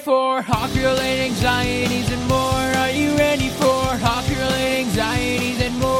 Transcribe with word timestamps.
For 0.00 0.40
hockey 0.40 0.80
related 0.80 1.26
anxieties 1.26 2.10
and 2.10 2.26
more? 2.26 2.38
Are 2.38 2.90
you 2.90 3.14
ready 3.18 3.50
for 3.50 3.84
hockey 3.98 4.34
related 4.34 4.86
anxieties 4.86 5.60
and 5.60 5.78
more? 5.78 5.90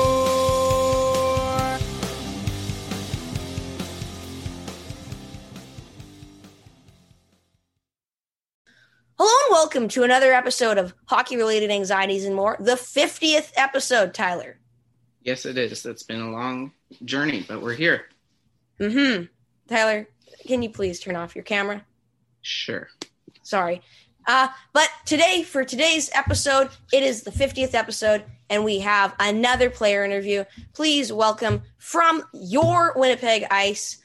Hello 9.18 9.36
and 9.44 9.50
welcome 9.50 9.86
to 9.88 10.02
another 10.02 10.32
episode 10.32 10.78
of 10.78 10.94
Hockey 11.04 11.36
Related 11.36 11.70
Anxieties 11.70 12.24
and 12.24 12.34
More, 12.34 12.56
the 12.58 12.76
50th 12.76 13.52
episode, 13.56 14.14
Tyler. 14.14 14.58
Yes, 15.22 15.44
it 15.44 15.58
is. 15.58 15.84
It's 15.84 16.04
been 16.04 16.22
a 16.22 16.30
long 16.30 16.72
journey, 17.04 17.44
but 17.46 17.60
we're 17.60 17.74
here. 17.74 18.06
Mm-hmm. 18.78 19.24
Tyler, 19.68 20.08
can 20.46 20.62
you 20.62 20.70
please 20.70 21.00
turn 21.00 21.16
off 21.16 21.36
your 21.36 21.44
camera? 21.44 21.84
Sure. 22.40 22.88
Sorry. 23.50 23.82
Uh, 24.28 24.46
but 24.72 24.88
today, 25.04 25.42
for 25.42 25.64
today's 25.64 26.08
episode, 26.14 26.68
it 26.92 27.02
is 27.02 27.24
the 27.24 27.32
50th 27.32 27.74
episode, 27.74 28.22
and 28.48 28.64
we 28.64 28.78
have 28.78 29.12
another 29.18 29.68
player 29.68 30.04
interview. 30.04 30.44
Please 30.72 31.12
welcome 31.12 31.62
from 31.76 32.22
your 32.32 32.92
Winnipeg 32.94 33.46
Ice, 33.50 33.98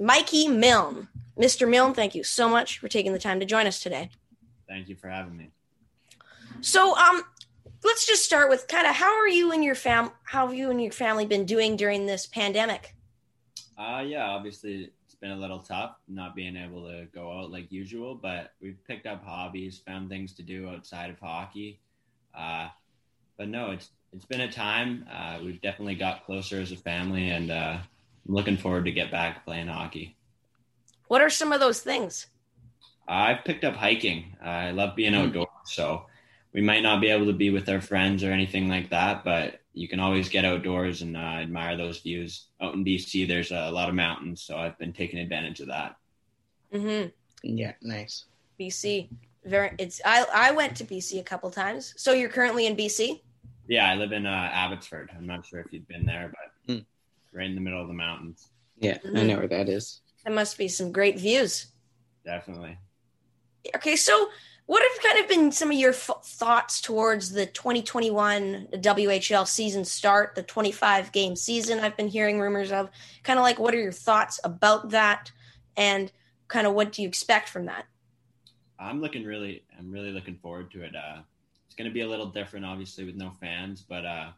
Mikey 0.00 0.48
Milne. 0.48 1.08
Mr. 1.38 1.68
Milne, 1.68 1.92
thank 1.92 2.14
you 2.14 2.24
so 2.24 2.48
much 2.48 2.78
for 2.78 2.88
taking 2.88 3.12
the 3.12 3.18
time 3.18 3.38
to 3.38 3.44
join 3.44 3.66
us 3.66 3.82
today. 3.82 4.08
Thank 4.66 4.88
you 4.88 4.96
for 4.96 5.10
having 5.10 5.36
me. 5.36 5.50
So, 6.62 6.96
um, 6.96 7.22
let's 7.84 8.06
just 8.06 8.24
start 8.24 8.48
with 8.48 8.66
kind 8.68 8.86
of 8.86 8.94
how 8.94 9.14
are 9.14 9.28
you 9.28 9.52
and 9.52 9.62
your 9.62 9.74
fam? 9.74 10.10
How 10.22 10.46
have 10.46 10.56
you 10.56 10.70
and 10.70 10.80
your 10.80 10.92
family 10.92 11.26
been 11.26 11.44
doing 11.44 11.76
during 11.76 12.06
this 12.06 12.24
pandemic? 12.26 12.94
Uh, 13.76 14.02
yeah, 14.06 14.24
obviously 14.24 14.90
been 15.20 15.30
a 15.30 15.36
little 15.36 15.58
tough 15.58 15.96
not 16.08 16.34
being 16.34 16.56
able 16.56 16.86
to 16.86 17.06
go 17.14 17.32
out 17.32 17.50
like 17.50 17.70
usual, 17.70 18.14
but 18.14 18.52
we've 18.60 18.78
picked 18.86 19.06
up 19.06 19.24
hobbies, 19.24 19.82
found 19.86 20.08
things 20.08 20.32
to 20.34 20.42
do 20.42 20.68
outside 20.68 21.10
of 21.10 21.18
hockey. 21.18 21.80
Uh, 22.36 22.68
but 23.36 23.48
no, 23.48 23.70
it's 23.70 23.90
it's 24.12 24.24
been 24.24 24.40
a 24.40 24.50
time. 24.50 25.06
Uh, 25.12 25.38
we've 25.42 25.60
definitely 25.60 25.94
got 25.94 26.24
closer 26.24 26.60
as 26.60 26.72
a 26.72 26.76
family, 26.76 27.30
and 27.30 27.50
uh, 27.50 27.78
I'm 28.28 28.34
looking 28.34 28.56
forward 28.56 28.84
to 28.86 28.92
get 28.92 29.10
back 29.10 29.44
playing 29.44 29.68
hockey. 29.68 30.16
What 31.08 31.20
are 31.22 31.30
some 31.30 31.52
of 31.52 31.60
those 31.60 31.80
things? 31.80 32.26
I've 33.08 33.44
picked 33.44 33.64
up 33.64 33.76
hiking. 33.76 34.36
I 34.42 34.70
love 34.70 34.96
being 34.96 35.14
outdoors, 35.14 35.48
so 35.64 36.06
we 36.56 36.62
might 36.62 36.82
not 36.82 37.02
be 37.02 37.08
able 37.08 37.26
to 37.26 37.34
be 37.34 37.50
with 37.50 37.68
our 37.68 37.82
friends 37.82 38.24
or 38.24 38.32
anything 38.32 38.66
like 38.66 38.88
that, 38.88 39.22
but 39.22 39.60
you 39.74 39.86
can 39.86 40.00
always 40.00 40.30
get 40.30 40.46
outdoors 40.46 41.02
and 41.02 41.14
uh, 41.14 41.20
admire 41.20 41.76
those 41.76 41.98
views. 41.98 42.46
Out 42.62 42.72
in 42.72 42.82
BC, 42.82 43.28
there's 43.28 43.50
a 43.52 43.70
lot 43.70 43.90
of 43.90 43.94
mountains, 43.94 44.40
so 44.40 44.56
I've 44.56 44.78
been 44.78 44.94
taking 44.94 45.18
advantage 45.18 45.60
of 45.60 45.66
that. 45.66 45.96
Mm-hmm. 46.72 47.08
Yeah, 47.42 47.72
nice. 47.82 48.24
BC. 48.58 49.10
Very. 49.44 49.72
It's. 49.78 50.00
I. 50.02 50.24
I 50.34 50.50
went 50.52 50.74
to 50.78 50.84
BC 50.84 51.20
a 51.20 51.22
couple 51.22 51.50
times. 51.50 51.92
So 51.98 52.14
you're 52.14 52.30
currently 52.30 52.66
in 52.66 52.74
BC. 52.74 53.20
Yeah, 53.68 53.90
I 53.90 53.94
live 53.94 54.12
in 54.12 54.24
uh, 54.24 54.48
Abbotsford. 54.50 55.10
I'm 55.14 55.26
not 55.26 55.44
sure 55.44 55.60
if 55.60 55.66
you've 55.72 55.86
been 55.86 56.06
there, 56.06 56.32
but 56.32 56.72
Hmm. 56.74 56.80
right 57.36 57.46
in 57.46 57.54
the 57.54 57.60
middle 57.60 57.82
of 57.82 57.88
the 57.88 57.94
mountains. 57.94 58.48
Yeah, 58.78 58.96
I 59.04 59.08
Mhm. 59.08 59.26
know 59.26 59.36
where 59.36 59.48
that 59.48 59.68
is. 59.68 60.00
That 60.24 60.32
must 60.32 60.56
be 60.56 60.68
some 60.68 60.90
great 60.90 61.18
views. 61.18 61.66
Definitely. 62.24 62.78
Okay, 63.76 63.94
so 63.96 64.30
what 64.66 64.82
have 64.82 65.02
kind 65.02 65.22
of 65.22 65.28
been 65.28 65.52
some 65.52 65.70
of 65.70 65.76
your 65.76 65.92
f- 65.92 66.24
thoughts 66.24 66.80
towards 66.80 67.30
the 67.30 67.46
2021 67.46 68.68
WHL 68.72 69.46
season 69.46 69.84
start, 69.84 70.34
the 70.34 70.42
25 70.42 71.12
game 71.12 71.36
season? 71.36 71.78
I've 71.78 71.96
been 71.96 72.08
hearing 72.08 72.40
rumors 72.40 72.72
of. 72.72 72.90
Kind 73.22 73.38
of 73.38 73.44
like, 73.44 73.60
what 73.60 73.74
are 73.74 73.80
your 73.80 73.92
thoughts 73.92 74.40
about 74.42 74.90
that, 74.90 75.30
and 75.76 76.10
kind 76.48 76.66
of 76.66 76.74
what 76.74 76.92
do 76.92 77.02
you 77.02 77.08
expect 77.08 77.48
from 77.48 77.66
that? 77.66 77.86
I'm 78.78 79.00
looking 79.00 79.24
really, 79.24 79.62
I'm 79.78 79.90
really 79.90 80.10
looking 80.10 80.36
forward 80.36 80.70
to 80.72 80.82
it. 80.82 80.94
Uh, 80.96 81.20
it's 81.66 81.76
going 81.76 81.88
to 81.88 81.94
be 81.94 82.00
a 82.00 82.08
little 82.08 82.26
different, 82.26 82.66
obviously, 82.66 83.04
with 83.04 83.14
no 83.14 83.30
fans, 83.40 83.84
but 83.88 84.04
uh, 84.04 84.30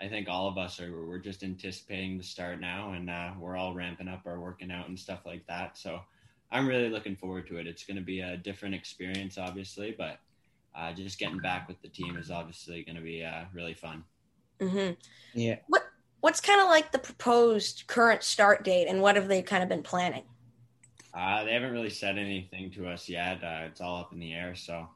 I 0.00 0.08
think 0.08 0.28
all 0.28 0.48
of 0.48 0.58
us 0.58 0.80
are, 0.80 1.06
we're 1.06 1.18
just 1.18 1.44
anticipating 1.44 2.18
the 2.18 2.24
start 2.24 2.60
now, 2.60 2.92
and 2.92 3.08
uh, 3.08 3.30
we're 3.38 3.56
all 3.56 3.74
ramping 3.74 4.08
up 4.08 4.22
our 4.26 4.40
working 4.40 4.72
out 4.72 4.88
and 4.88 4.98
stuff 4.98 5.20
like 5.24 5.46
that. 5.46 5.78
So 5.78 6.00
I'm 6.50 6.66
really 6.66 6.88
looking 6.88 7.16
forward 7.16 7.46
to 7.48 7.58
it. 7.58 7.66
It's 7.66 7.84
going 7.84 7.96
to 7.96 8.02
be 8.02 8.20
a 8.20 8.36
different 8.36 8.74
experience, 8.74 9.38
obviously, 9.38 9.94
but 9.96 10.18
uh, 10.74 10.92
just 10.92 11.18
getting 11.18 11.38
back 11.38 11.68
with 11.68 11.80
the 11.82 11.88
team 11.88 12.16
is 12.16 12.30
obviously 12.30 12.82
going 12.84 12.96
to 12.96 13.02
be 13.02 13.24
uh, 13.24 13.44
really 13.52 13.74
fun. 13.74 14.04
Mm-hmm. 14.60 14.92
Yeah. 15.34 15.56
What 15.68 15.82
What's 16.20 16.40
kind 16.40 16.60
of 16.60 16.66
like 16.66 16.90
the 16.90 16.98
proposed 16.98 17.84
current 17.86 18.24
start 18.24 18.64
date, 18.64 18.88
and 18.88 19.00
what 19.00 19.14
have 19.14 19.28
they 19.28 19.40
kind 19.40 19.62
of 19.62 19.68
been 19.68 19.82
planning? 19.82 20.24
Uh, 21.14 21.44
they 21.44 21.52
haven't 21.52 21.72
really 21.72 21.90
said 21.90 22.18
anything 22.18 22.70
to 22.72 22.88
us 22.88 23.08
yet. 23.08 23.42
Uh, 23.42 23.62
it's 23.66 23.80
all 23.80 24.00
up 24.00 24.12
in 24.12 24.18
the 24.18 24.34
air. 24.34 24.54
So 24.54 24.88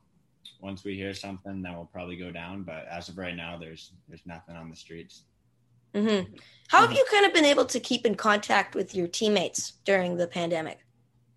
once 0.61 0.85
we 0.85 0.97
hear 0.97 1.15
something, 1.15 1.63
then 1.63 1.75
we'll 1.75 1.87
probably 1.87 2.17
go 2.17 2.33
down. 2.33 2.65
But 2.65 2.87
as 2.91 3.09
of 3.09 3.19
right 3.19 3.37
now, 3.37 3.57
there's 3.57 3.93
there's 4.09 4.27
nothing 4.27 4.57
on 4.57 4.69
the 4.69 4.77
streets. 4.77 5.23
Mm-hmm. 5.95 6.35
How 6.69 6.81
have 6.81 6.93
you 6.93 7.05
kind 7.11 7.27
of 7.27 7.35
been 7.35 7.45
able 7.45 7.67
to 7.67 7.79
keep 7.79 8.05
in 8.05 8.15
contact 8.15 8.75
with 8.75 8.95
your 8.95 9.07
teammates 9.07 9.75
during 9.85 10.17
the 10.17 10.27
pandemic? 10.27 10.81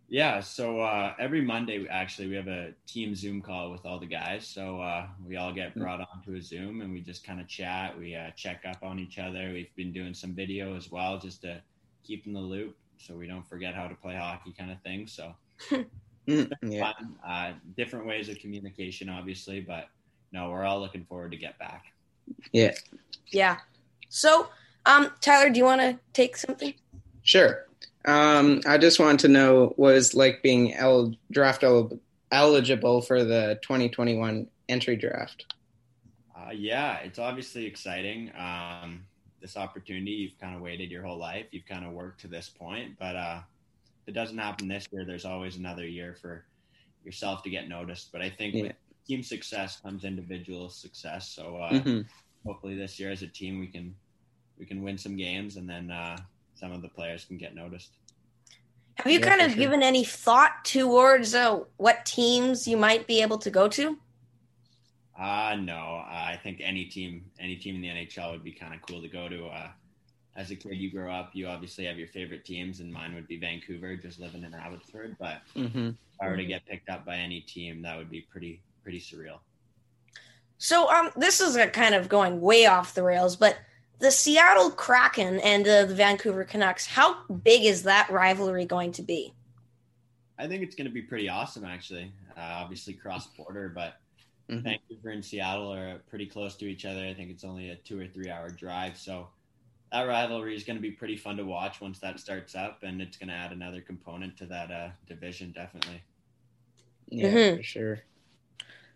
Yeah. 0.08 0.40
So 0.40 0.80
uh, 0.82 1.14
every 1.20 1.42
Monday, 1.42 1.88
actually, 1.90 2.28
we 2.28 2.36
have 2.36 2.48
a 2.48 2.74
team 2.88 3.16
Zoom 3.16 3.42
call 3.42 3.72
with 3.72 3.86
all 3.86 4.00
the 4.00 4.06
guys. 4.06 4.46
So 4.48 4.80
uh, 4.82 5.08
we 5.26 5.36
all 5.36 5.54
get 5.54 5.76
brought 5.76 6.00
onto 6.14 6.36
a 6.36 6.42
Zoom 6.42 6.82
and 6.82 6.92
we 6.94 7.02
just 7.02 7.26
kind 7.26 7.40
of 7.40 7.48
chat. 7.48 7.98
We 7.98 8.16
uh, 8.16 8.32
check 8.36 8.64
up 8.70 8.84
on 8.84 9.00
each 9.00 9.18
other. 9.18 9.52
We've 9.54 9.76
been 9.76 9.92
doing 9.92 10.14
some 10.14 10.34
video 10.34 10.76
as 10.76 10.92
well, 10.92 11.18
just 11.18 11.42
to 11.42 11.62
keep 12.04 12.28
in 12.28 12.34
the 12.34 12.40
loop, 12.40 12.78
so 12.98 13.16
we 13.16 13.28
don't 13.28 13.48
forget 13.48 13.74
how 13.74 13.88
to 13.88 13.96
play 13.96 14.16
hockey, 14.16 14.54
kind 14.58 14.72
of 14.72 14.82
thing. 14.82 15.08
So 15.08 15.34
Mm, 16.28 16.52
yeah. 16.64 16.92
fun. 16.92 17.16
Uh, 17.26 17.54
different 17.78 18.06
ways 18.08 18.30
of 18.30 18.40
communication, 18.40 19.10
obviously, 19.10 19.62
but 19.62 19.90
no, 20.32 20.50
we're 20.50 20.64
all 20.64 20.80
looking 20.80 21.06
forward 21.06 21.32
to 21.32 21.38
get 21.38 21.58
back. 21.60 21.86
Yeah. 22.52 22.74
Yeah. 23.32 23.58
So, 24.10 24.50
um, 24.86 25.12
Tyler, 25.22 25.50
do 25.50 25.60
you 25.60 25.66
want 25.66 25.82
to 25.82 26.00
take 26.14 26.36
something? 26.36 26.74
Sure. 27.24 27.68
Um, 28.06 28.62
I 28.66 28.78
just 28.78 29.00
want 29.00 29.20
to 29.22 29.28
know 29.28 29.74
what 29.78 29.96
it's 29.96 30.14
like 30.14 30.44
being 30.44 30.74
el- 30.76 31.16
draft 31.32 31.64
el- 31.64 32.00
eligible 32.32 33.02
for 33.02 33.24
the 33.24 33.60
2021 33.64 34.48
entry 34.70 34.96
draft. 34.96 35.54
Uh, 36.36 36.52
yeah, 36.52 36.98
it's 36.98 37.18
obviously 37.18 37.66
exciting. 37.66 38.32
Um, 38.38 39.06
this 39.42 39.58
opportunity, 39.58 40.12
you've 40.12 40.40
kind 40.40 40.56
of 40.56 40.62
waited 40.62 40.92
your 40.92 41.04
whole 41.04 41.18
life. 41.18 41.46
You've 41.52 41.66
kind 41.66 41.86
of 41.86 41.94
worked 41.94 42.22
to 42.22 42.28
this 42.28 42.50
point, 42.50 42.98
but 43.00 43.16
uh, 43.16 43.40
if 44.04 44.10
it 44.10 44.14
doesn't 44.14 44.38
happen 44.38 44.68
this 44.68 44.88
year, 44.92 45.06
there's 45.06 45.26
always 45.26 45.56
another 45.58 45.88
year 45.88 46.16
for 46.22 46.46
yourself 47.04 47.42
to 47.44 47.50
get 47.50 47.68
noticed. 47.68 48.12
But 48.12 48.22
I 48.22 48.30
think 48.30 48.54
Yeah. 48.56 48.62
with 48.64 48.76
team 49.08 49.24
success 49.24 49.80
comes 49.82 50.04
individual 50.04 50.70
success. 50.70 51.30
So 51.30 51.58
uh, 51.58 51.74
Mhm. 51.74 52.06
hopefully 52.46 52.76
this 52.76 53.00
year 53.00 53.12
as 53.12 53.22
a 53.24 53.28
team, 53.28 53.60
we 53.60 53.68
can 53.68 53.96
we 54.58 54.66
can 54.66 54.82
win 54.84 54.98
some 54.98 55.18
games, 55.18 55.58
and 55.58 55.70
then 55.70 55.92
uh, 55.92 56.18
some 56.56 56.72
of 56.72 56.82
the 56.82 56.90
players 56.90 57.26
can 57.26 57.38
get 57.38 57.54
noticed. 57.56 57.92
Have 58.96 59.12
you 59.12 59.20
Yeah, 59.20 59.30
kind 59.30 59.42
of 59.42 59.52
sure. 59.52 59.58
given 59.60 59.84
any 59.84 60.04
thought 60.06 60.64
towards 60.66 61.36
uh, 61.36 61.60
what 61.78 62.06
teams 62.06 62.68
you 62.68 62.78
might 62.78 63.08
be 63.08 63.22
able 63.22 63.38
to 63.40 63.50
go 63.52 63.68
to? 63.70 63.98
Uh 65.18 65.56
no. 65.60 65.74
I 66.06 66.38
think 66.44 66.60
any 66.62 66.86
team, 66.86 67.26
any 67.40 67.56
team 67.56 67.76
in 67.76 67.82
the 67.82 67.88
NHL 67.88 68.32
would 68.32 68.44
be 68.44 68.52
kind 68.52 68.74
of 68.74 68.82
cool 68.82 69.02
to 69.02 69.08
go 69.08 69.30
to. 69.30 69.46
Uh, 69.48 69.70
as 70.36 70.52
a 70.52 70.56
kid, 70.56 70.74
you 70.76 70.92
grow 70.92 71.14
up, 71.14 71.32
you 71.34 71.48
obviously 71.48 71.86
have 71.86 71.98
your 71.98 72.10
favorite 72.10 72.44
teams, 72.44 72.82
and 72.82 72.92
mine 72.92 73.16
would 73.16 73.28
be 73.28 73.38
Vancouver, 73.40 73.96
just 73.96 74.20
living 74.20 74.44
in 74.44 74.54
Abbotsford. 74.54 75.16
But 75.18 75.42
Mhm. 75.56 75.92
if 75.92 76.22
I 76.22 76.28
were 76.28 76.36
to 76.36 76.46
get 76.46 76.66
picked 76.66 76.90
up 76.90 77.06
by 77.06 77.16
any 77.16 77.40
team, 77.42 77.82
that 77.84 77.96
would 77.98 78.10
be 78.10 78.22
pretty, 78.22 78.62
pretty 78.84 79.00
surreal. 79.00 79.40
So, 80.58 80.90
um, 80.92 81.12
this 81.16 81.40
is 81.40 81.56
a 81.56 81.68
kind 81.70 81.96
of 81.96 82.10
going 82.10 82.42
way 82.42 82.66
off 82.66 82.94
the 82.94 83.04
rails, 83.04 83.38
but 83.38 83.58
the 84.00 84.12
Seattle 84.12 84.72
Kraken 84.72 85.40
and 85.40 85.68
uh, 85.68 85.86
the 85.86 85.96
Vancouver 85.96 86.44
Canucks, 86.44 86.86
how 86.86 87.24
big 87.28 87.64
is 87.64 87.84
that 87.84 88.10
rivalry 88.10 88.66
going 88.66 88.92
to 88.94 89.02
be? 89.02 89.34
I 90.38 90.48
think 90.48 90.64
it's 90.64 90.76
going 90.76 90.88
to 90.88 90.94
be 90.94 91.02
pretty 91.02 91.30
awesome, 91.30 91.64
actually. 91.64 92.12
Uh, 92.36 92.42
obviously, 92.42 92.94
cross 92.94 93.28
border, 93.28 93.70
but 93.70 94.00
Mhm. 94.50 94.64
Vancouver 94.64 95.10
and 95.10 95.26
Seattle 95.26 95.74
are 95.74 96.00
pretty 96.08 96.28
close 96.28 96.56
to 96.58 96.66
each 96.66 96.86
other. 96.86 97.04
I 97.04 97.14
think 97.16 97.32
it's 97.32 97.44
only 97.44 97.70
a 97.70 97.76
two 97.78 98.00
or 98.00 98.08
three 98.08 98.30
hour 98.30 98.50
drive. 98.50 98.98
So 98.98 99.30
that 99.92 100.04
rivalry 100.04 100.56
is 100.56 100.64
going 100.64 100.76
to 100.76 100.82
be 100.82 100.92
pretty 100.92 101.18
fun 101.18 101.38
to 101.38 101.46
watch 101.46 101.82
once 101.82 102.00
that 102.00 102.20
starts 102.20 102.54
up, 102.54 102.84
and 102.84 103.02
it's 103.02 103.18
going 103.18 103.30
to 103.30 103.34
add 103.34 103.52
another 103.54 103.82
component 103.82 104.38
to 104.38 104.46
that 104.48 104.72
uh, 104.72 104.90
division, 105.08 105.52
definitely. 105.52 106.04
Yeah, 107.08 107.30
Mhm. 107.30 107.58
for 107.58 107.64
sure. 107.64 108.04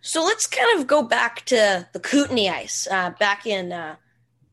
So 0.01 0.23
let's 0.23 0.45
kind 0.45 0.79
of 0.79 0.87
go 0.87 1.01
back 1.03 1.45
to 1.45 1.87
the 1.93 1.99
Kootenay 1.99 2.47
Ice 2.49 2.87
uh, 2.87 3.11
back 3.11 3.45
in 3.47 3.71
uh, 3.71 3.95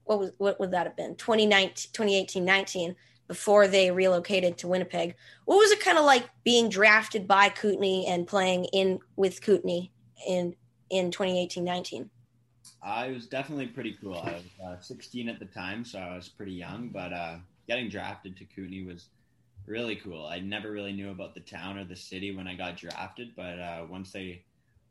what 0.06 0.18
was 0.18 0.32
what 0.38 0.58
would 0.58 0.70
that 0.70 0.86
have 0.86 0.96
been 0.96 1.14
2019 1.16 1.90
2018 1.92 2.44
19 2.44 2.96
before 3.28 3.66
they 3.66 3.90
relocated 3.90 4.56
to 4.58 4.68
Winnipeg. 4.68 5.14
What 5.44 5.56
was 5.56 5.70
it 5.72 5.80
kind 5.80 5.98
of 5.98 6.04
like 6.04 6.28
being 6.44 6.68
drafted 6.68 7.26
by 7.26 7.48
Kootenay 7.48 8.04
and 8.06 8.26
playing 8.26 8.66
in 8.66 9.00
with 9.16 9.42
Kootenay 9.42 9.90
in 10.26 10.54
in 10.90 11.10
2018 11.10 11.64
19? 11.64 12.10
Uh, 12.84 13.06
it 13.08 13.14
was 13.14 13.26
definitely 13.26 13.66
pretty 13.66 13.96
cool. 14.00 14.16
I 14.16 14.32
was 14.32 14.78
uh, 14.78 14.80
16 14.80 15.28
at 15.28 15.40
the 15.40 15.46
time, 15.46 15.84
so 15.84 15.98
I 15.98 16.14
was 16.14 16.28
pretty 16.28 16.52
young. 16.52 16.88
But 16.88 17.12
uh, 17.12 17.36
getting 17.68 17.88
drafted 17.88 18.36
to 18.36 18.44
Kootenay 18.44 18.84
was 18.84 19.08
really 19.66 19.96
cool. 19.96 20.26
I 20.26 20.38
never 20.38 20.70
really 20.70 20.92
knew 20.92 21.10
about 21.10 21.34
the 21.34 21.40
town 21.40 21.78
or 21.78 21.84
the 21.84 21.96
city 21.96 22.34
when 22.34 22.46
I 22.46 22.54
got 22.54 22.76
drafted, 22.76 23.34
but 23.34 23.58
uh, 23.58 23.86
once 23.90 24.12
they 24.12 24.44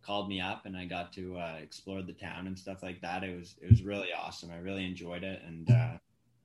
called 0.06 0.30
me 0.30 0.40
up 0.40 0.66
and 0.66 0.78
I 0.78 0.86
got 0.86 1.12
to 1.14 1.38
uh, 1.38 1.56
explore 1.62 2.02
the 2.02 2.14
town 2.14 2.48
and 2.48 2.58
stuff 2.58 2.84
like 2.84 3.02
that. 3.02 3.24
It 3.24 3.38
was 3.38 3.56
it 3.62 3.70
was 3.70 3.84
really 3.84 4.10
awesome. 4.14 4.52
I 4.52 4.58
really 4.60 4.86
enjoyed 4.86 5.24
it, 5.24 5.42
and 5.46 5.70
uh, 5.70 5.98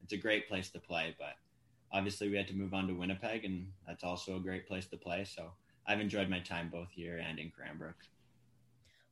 it's 0.03 0.13
a 0.13 0.17
great 0.17 0.49
place 0.49 0.71
to 0.71 0.81
play. 0.81 1.15
But 1.19 1.35
obviously, 1.93 2.29
we 2.29 2.37
had 2.37 2.49
to 2.49 2.55
move 2.55 2.75
on 2.75 2.87
to 2.89 2.95
Winnipeg, 2.95 3.45
and 3.45 3.67
that's 3.87 4.05
also 4.05 4.37
a 4.37 4.41
great 4.41 4.67
place 4.67 4.87
to 4.87 4.97
play. 4.97 5.25
So 5.25 5.51
I've 5.87 6.01
enjoyed 6.01 6.29
my 6.29 6.41
time 6.41 6.71
both 6.73 6.89
here 6.91 7.19
and 7.19 7.39
in 7.39 7.51
Cranbrook. 7.51 7.97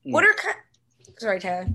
What 0.05 0.25
are 0.25 0.35
kind? 0.35 0.57
Sorry, 1.19 1.41
Tyler. 1.41 1.67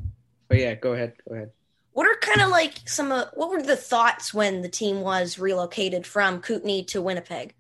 Oh 0.50 0.56
yeah, 0.56 0.74
go 0.76 0.94
ahead. 0.94 1.14
Go 1.28 1.36
ahead. 1.36 1.52
What 1.92 2.08
are 2.08 2.16
kind 2.22 2.42
of 2.42 2.50
like 2.50 2.90
some 2.90 3.12
of 3.12 3.28
what 3.36 3.52
were 3.52 3.62
the 3.62 3.76
thoughts 3.76 4.34
when 4.34 4.62
the 4.64 4.70
team 4.70 5.02
was 5.02 5.38
relocated 5.38 6.08
from 6.08 6.42
Kootenay 6.42 6.84
to 6.86 7.02
Winnipeg? 7.04 7.54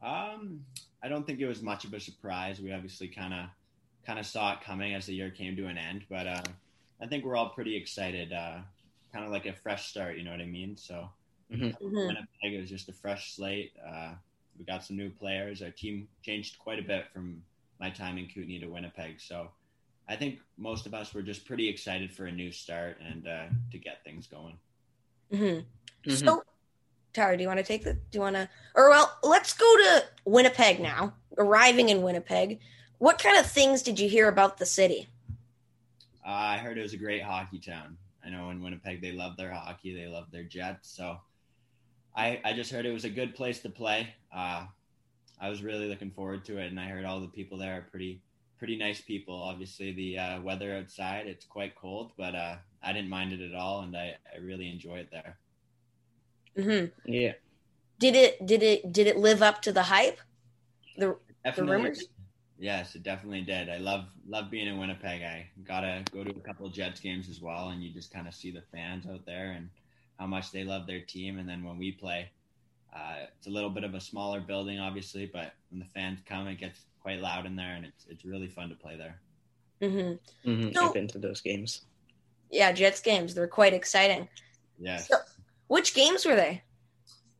Um, 0.00 0.60
I 1.02 1.08
don't 1.08 1.26
think 1.26 1.40
it 1.40 1.46
was 1.46 1.60
much 1.60 1.84
of 1.84 1.92
a 1.92 2.00
surprise. 2.00 2.60
We 2.60 2.72
obviously 2.72 3.08
kind 3.08 3.34
of 3.34 3.46
kind 4.10 4.18
of 4.18 4.26
saw 4.26 4.54
it 4.54 4.60
coming 4.60 4.92
as 4.92 5.06
the 5.06 5.14
year 5.14 5.30
came 5.30 5.54
to 5.54 5.68
an 5.68 5.78
end. 5.78 6.04
But 6.10 6.26
uh, 6.26 6.42
I 7.00 7.06
think 7.06 7.24
we're 7.24 7.36
all 7.36 7.50
pretty 7.50 7.76
excited, 7.76 8.32
uh, 8.32 8.58
kind 9.12 9.24
of 9.24 9.30
like 9.30 9.46
a 9.46 9.52
fresh 9.52 9.86
start. 9.86 10.16
You 10.16 10.24
know 10.24 10.32
what 10.32 10.40
I 10.40 10.46
mean? 10.46 10.76
So 10.76 11.08
Mhm. 11.52 11.76
Mm-hmm. 11.80 11.96
Winnipeg 11.96 12.60
was 12.60 12.68
just 12.68 12.88
a 12.88 12.92
fresh 12.92 13.34
slate. 13.34 13.72
Uh, 13.84 14.14
we 14.58 14.64
got 14.64 14.84
some 14.84 14.96
new 14.96 15.10
players. 15.10 15.62
Our 15.62 15.70
team 15.70 16.08
changed 16.22 16.58
quite 16.58 16.80
a 16.80 16.82
bit 16.82 17.04
from 17.12 17.40
my 17.78 17.88
time 17.90 18.18
in 18.18 18.26
Kootenay 18.26 18.58
to 18.60 18.66
Winnipeg. 18.66 19.20
So 19.20 19.48
I 20.08 20.16
think 20.16 20.40
most 20.58 20.86
of 20.86 20.94
us 20.94 21.14
were 21.14 21.22
just 21.22 21.44
pretty 21.44 21.68
excited 21.68 22.12
for 22.12 22.26
a 22.26 22.32
new 22.32 22.50
start 22.50 22.98
and 23.00 23.28
uh, 23.28 23.46
to 23.70 23.78
get 23.78 24.02
things 24.02 24.26
going. 24.26 24.58
hmm 25.30 25.60
Mhm. 26.04 26.24
So, 26.24 26.42
Tara, 27.12 27.36
do 27.36 27.42
you 27.42 27.48
want 27.48 27.58
to 27.58 27.64
take 27.64 27.84
the? 27.84 27.94
Do 27.94 28.00
you 28.18 28.20
want 28.20 28.34
to? 28.36 28.48
Or 28.74 28.90
well, 28.90 29.16
let's 29.22 29.52
go 29.52 29.76
to 29.76 30.04
Winnipeg 30.24 30.80
now. 30.80 31.14
Arriving 31.38 31.90
in 31.90 32.02
Winnipeg, 32.02 32.58
what 33.00 33.18
kind 33.18 33.38
of 33.38 33.46
things 33.50 33.82
did 33.82 33.98
you 33.98 34.08
hear 34.10 34.28
about 34.28 34.58
the 34.58 34.66
city? 34.66 35.08
Uh, 36.24 36.30
I 36.30 36.58
heard 36.58 36.76
it 36.76 36.82
was 36.82 36.92
a 36.92 36.98
great 36.98 37.22
hockey 37.22 37.58
town. 37.58 37.96
I 38.24 38.28
know 38.28 38.50
in 38.50 38.62
Winnipeg 38.62 39.00
they 39.00 39.12
love 39.12 39.36
their 39.38 39.50
hockey, 39.50 39.94
they 39.94 40.06
love 40.06 40.30
their 40.30 40.44
Jets. 40.44 40.90
So 40.94 41.16
I, 42.14 42.40
I 42.44 42.52
just 42.52 42.70
heard 42.70 42.84
it 42.84 42.92
was 42.92 43.06
a 43.06 43.10
good 43.10 43.34
place 43.34 43.60
to 43.60 43.70
play. 43.70 44.14
Uh, 44.34 44.66
I 45.40 45.48
was 45.48 45.62
really 45.62 45.88
looking 45.88 46.10
forward 46.10 46.44
to 46.44 46.58
it, 46.58 46.66
and 46.66 46.78
I 46.78 46.88
heard 46.88 47.06
all 47.06 47.20
the 47.20 47.28
people 47.28 47.56
there 47.56 47.78
are 47.78 47.88
pretty 47.90 48.20
pretty 48.58 48.76
nice 48.76 49.00
people. 49.00 49.34
Obviously, 49.34 49.92
the 49.92 50.18
uh, 50.18 50.42
weather 50.42 50.76
outside 50.76 51.26
it's 51.26 51.46
quite 51.46 51.74
cold, 51.74 52.12
but 52.18 52.34
uh, 52.34 52.56
I 52.82 52.92
didn't 52.92 53.08
mind 53.08 53.32
it 53.32 53.40
at 53.40 53.54
all, 53.54 53.80
and 53.80 53.96
I, 53.96 54.16
I 54.34 54.38
really 54.40 54.68
enjoy 54.70 54.98
it 54.98 55.08
there. 55.10 55.38
hmm 56.54 56.86
Yeah. 57.06 57.32
Did 57.98 58.14
it? 58.14 58.44
Did 58.44 58.62
it? 58.62 58.92
Did 58.92 59.06
it 59.06 59.16
live 59.16 59.42
up 59.42 59.62
to 59.62 59.72
the 59.72 59.84
hype? 59.84 60.20
The 60.98 61.16
Definitely. 61.44 61.72
rumors? 61.76 62.08
Yes, 62.60 62.94
it 62.94 63.02
definitely 63.02 63.40
did. 63.40 63.70
I 63.70 63.78
love 63.78 64.04
love 64.28 64.50
being 64.50 64.66
in 64.66 64.78
Winnipeg. 64.78 65.22
I 65.22 65.48
gotta 65.64 66.04
go 66.12 66.22
to 66.22 66.30
a 66.30 66.40
couple 66.40 66.66
of 66.66 66.74
Jets 66.74 67.00
games 67.00 67.30
as 67.30 67.40
well, 67.40 67.70
and 67.70 67.82
you 67.82 67.90
just 67.90 68.12
kind 68.12 68.28
of 68.28 68.34
see 68.34 68.50
the 68.50 68.60
fans 68.70 69.06
out 69.06 69.24
there 69.24 69.52
and 69.52 69.70
how 70.18 70.26
much 70.26 70.52
they 70.52 70.62
love 70.62 70.86
their 70.86 71.00
team. 71.00 71.38
And 71.38 71.48
then 71.48 71.64
when 71.64 71.78
we 71.78 71.90
play, 71.92 72.30
uh, 72.94 73.24
it's 73.38 73.46
a 73.46 73.50
little 73.50 73.70
bit 73.70 73.82
of 73.82 73.94
a 73.94 74.00
smaller 74.00 74.40
building, 74.42 74.78
obviously, 74.78 75.24
but 75.24 75.54
when 75.70 75.78
the 75.80 75.86
fans 75.86 76.20
come, 76.26 76.46
it 76.48 76.56
gets 76.60 76.80
quite 77.00 77.20
loud 77.20 77.46
in 77.46 77.56
there, 77.56 77.74
and 77.76 77.86
it's 77.86 78.04
it's 78.10 78.26
really 78.26 78.48
fun 78.48 78.68
to 78.68 78.74
play 78.74 78.96
there. 78.96 79.18
hmm 79.80 80.12
Mhm. 80.44 80.74
So- 80.74 80.88
I've 80.88 80.92
been 80.94 81.08
to 81.08 81.18
those 81.18 81.40
games. 81.40 81.86
Yeah, 82.50 82.72
Jets 82.72 83.00
games. 83.00 83.34
They're 83.34 83.48
quite 83.48 83.72
exciting. 83.72 84.28
Yes. 84.78 85.08
So- 85.08 85.16
Which 85.68 85.94
games 85.94 86.26
were 86.26 86.34
they? 86.36 86.62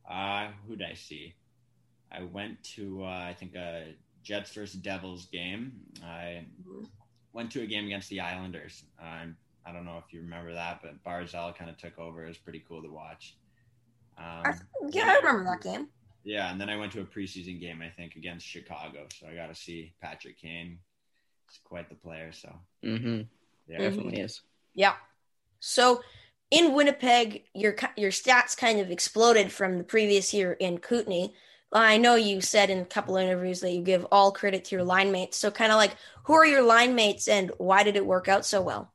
Uh, 0.09 0.51
who 0.65 0.75
did 0.77 0.87
I 0.89 0.93
see? 0.95 1.35
I 2.11 2.23
went 2.23 2.63
to 2.75 3.03
uh, 3.03 3.07
I 3.29 3.35
think 3.37 3.53
a 3.55 3.93
Jets 4.23 4.53
versus 4.53 4.79
Devils 4.79 5.25
game. 5.31 5.73
I 6.03 6.45
went 7.33 7.51
to 7.51 7.61
a 7.61 7.65
game 7.67 7.85
against 7.85 8.09
the 8.09 8.19
Islanders. 8.19 8.83
Um, 9.01 9.35
I 9.65 9.71
don't 9.71 9.85
know 9.85 9.97
if 10.05 10.11
you 10.13 10.21
remember 10.21 10.53
that, 10.53 10.81
but 10.81 11.03
Barzal 11.03 11.55
kind 11.55 11.69
of 11.69 11.77
took 11.77 11.97
over. 11.99 12.23
It 12.25 12.29
was 12.29 12.37
pretty 12.37 12.63
cool 12.67 12.81
to 12.81 12.89
watch. 12.89 13.35
Um, 14.17 14.53
yeah, 14.89 15.03
I 15.07 15.15
remember 15.23 15.45
that 15.45 15.61
game. 15.63 15.87
yeah, 16.23 16.51
and 16.51 16.59
then 16.59 16.69
I 16.69 16.75
went 16.77 16.91
to 16.93 17.01
a 17.01 17.05
preseason 17.05 17.59
game, 17.59 17.81
I 17.81 17.89
think, 17.89 18.15
against 18.15 18.45
Chicago. 18.45 19.07
So 19.19 19.27
I 19.27 19.35
got 19.35 19.47
to 19.47 19.55
see 19.55 19.93
Patrick 20.01 20.39
Kane. 20.39 20.79
He's 21.49 21.59
quite 21.63 21.89
the 21.89 21.95
player. 21.95 22.31
So 22.31 22.53
hmm 22.83 23.21
yeah, 23.67 23.77
Mhm. 23.79 23.89
Definitely 23.89 24.19
is. 24.19 24.41
Yeah. 24.73 24.95
So 25.59 26.01
in 26.49 26.73
Winnipeg, 26.73 27.43
your 27.53 27.75
your 27.95 28.11
stats 28.11 28.57
kind 28.57 28.79
of 28.79 28.91
exploded 28.91 29.51
from 29.51 29.77
the 29.77 29.83
previous 29.83 30.33
year 30.33 30.53
in 30.53 30.79
Kootenay. 30.79 31.29
I 31.73 31.97
know 31.97 32.15
you 32.15 32.41
said 32.41 32.69
in 32.69 32.79
a 32.79 32.85
couple 32.85 33.15
of 33.15 33.23
interviews 33.23 33.61
that 33.61 33.71
you 33.71 33.81
give 33.81 34.05
all 34.11 34.31
credit 34.31 34.65
to 34.65 34.75
your 34.75 34.83
line 34.83 35.11
mates. 35.11 35.37
So 35.37 35.51
kind 35.51 35.71
of 35.71 35.77
like, 35.77 35.95
who 36.25 36.33
are 36.33 36.45
your 36.45 36.63
line 36.63 36.95
mates 36.95 37.27
and 37.27 37.51
why 37.57 37.83
did 37.83 37.95
it 37.95 38.05
work 38.05 38.27
out 38.27 38.45
so 38.45 38.61
well? 38.61 38.93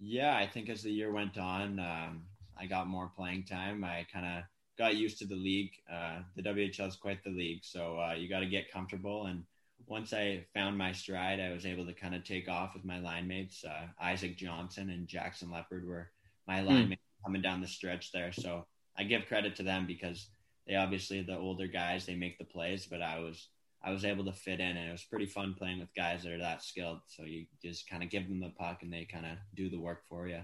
Yeah, 0.00 0.36
I 0.36 0.46
think 0.46 0.68
as 0.68 0.82
the 0.82 0.90
year 0.90 1.12
went 1.12 1.38
on, 1.38 1.78
um, 1.78 2.22
I 2.58 2.66
got 2.66 2.88
more 2.88 3.12
playing 3.14 3.44
time. 3.44 3.84
I 3.84 4.06
kind 4.12 4.26
of 4.26 4.44
got 4.78 4.96
used 4.96 5.18
to 5.18 5.26
the 5.26 5.36
league. 5.36 5.70
Uh, 5.92 6.20
the 6.36 6.42
WHL 6.42 6.88
is 6.88 6.96
quite 6.96 7.22
the 7.22 7.30
league, 7.30 7.60
so 7.62 8.00
uh, 8.00 8.14
you 8.14 8.28
got 8.28 8.40
to 8.40 8.46
get 8.46 8.72
comfortable. 8.72 9.26
And 9.26 9.44
once 9.86 10.12
I 10.12 10.44
found 10.54 10.76
my 10.76 10.92
stride, 10.92 11.38
I 11.38 11.52
was 11.52 11.66
able 11.66 11.86
to 11.86 11.92
kind 11.92 12.14
of 12.14 12.24
take 12.24 12.48
off 12.48 12.74
with 12.74 12.84
my 12.84 12.98
line 12.98 13.28
mates. 13.28 13.64
Uh, 13.64 13.86
Isaac 14.00 14.36
Johnson 14.36 14.90
and 14.90 15.06
Jackson 15.06 15.50
Leppard 15.50 15.86
were 15.86 16.10
my 16.46 16.62
line 16.62 16.88
mates 16.88 17.02
coming 17.24 17.42
down 17.42 17.60
the 17.60 17.68
stretch 17.68 18.10
there. 18.10 18.32
So 18.32 18.66
I 18.96 19.04
give 19.04 19.26
credit 19.26 19.54
to 19.56 19.62
them 19.62 19.86
because 19.86 20.28
they 20.70 20.76
obviously 20.76 21.20
the 21.20 21.36
older 21.36 21.66
guys 21.66 22.06
they 22.06 22.14
make 22.14 22.38
the 22.38 22.44
plays, 22.44 22.86
but 22.86 23.02
I 23.02 23.18
was 23.18 23.48
I 23.82 23.90
was 23.90 24.04
able 24.04 24.24
to 24.26 24.32
fit 24.32 24.60
in, 24.60 24.76
and 24.76 24.88
it 24.88 24.92
was 24.92 25.02
pretty 25.02 25.26
fun 25.26 25.54
playing 25.58 25.80
with 25.80 25.92
guys 25.96 26.22
that 26.22 26.32
are 26.32 26.38
that 26.38 26.62
skilled. 26.62 27.00
So 27.08 27.24
you 27.24 27.46
just 27.62 27.90
kind 27.90 28.04
of 28.04 28.10
give 28.10 28.28
them 28.28 28.38
the 28.38 28.50
puck, 28.50 28.82
and 28.82 28.92
they 28.92 29.04
kind 29.04 29.26
of 29.26 29.32
do 29.56 29.68
the 29.68 29.80
work 29.80 30.02
for 30.08 30.28
you. 30.28 30.42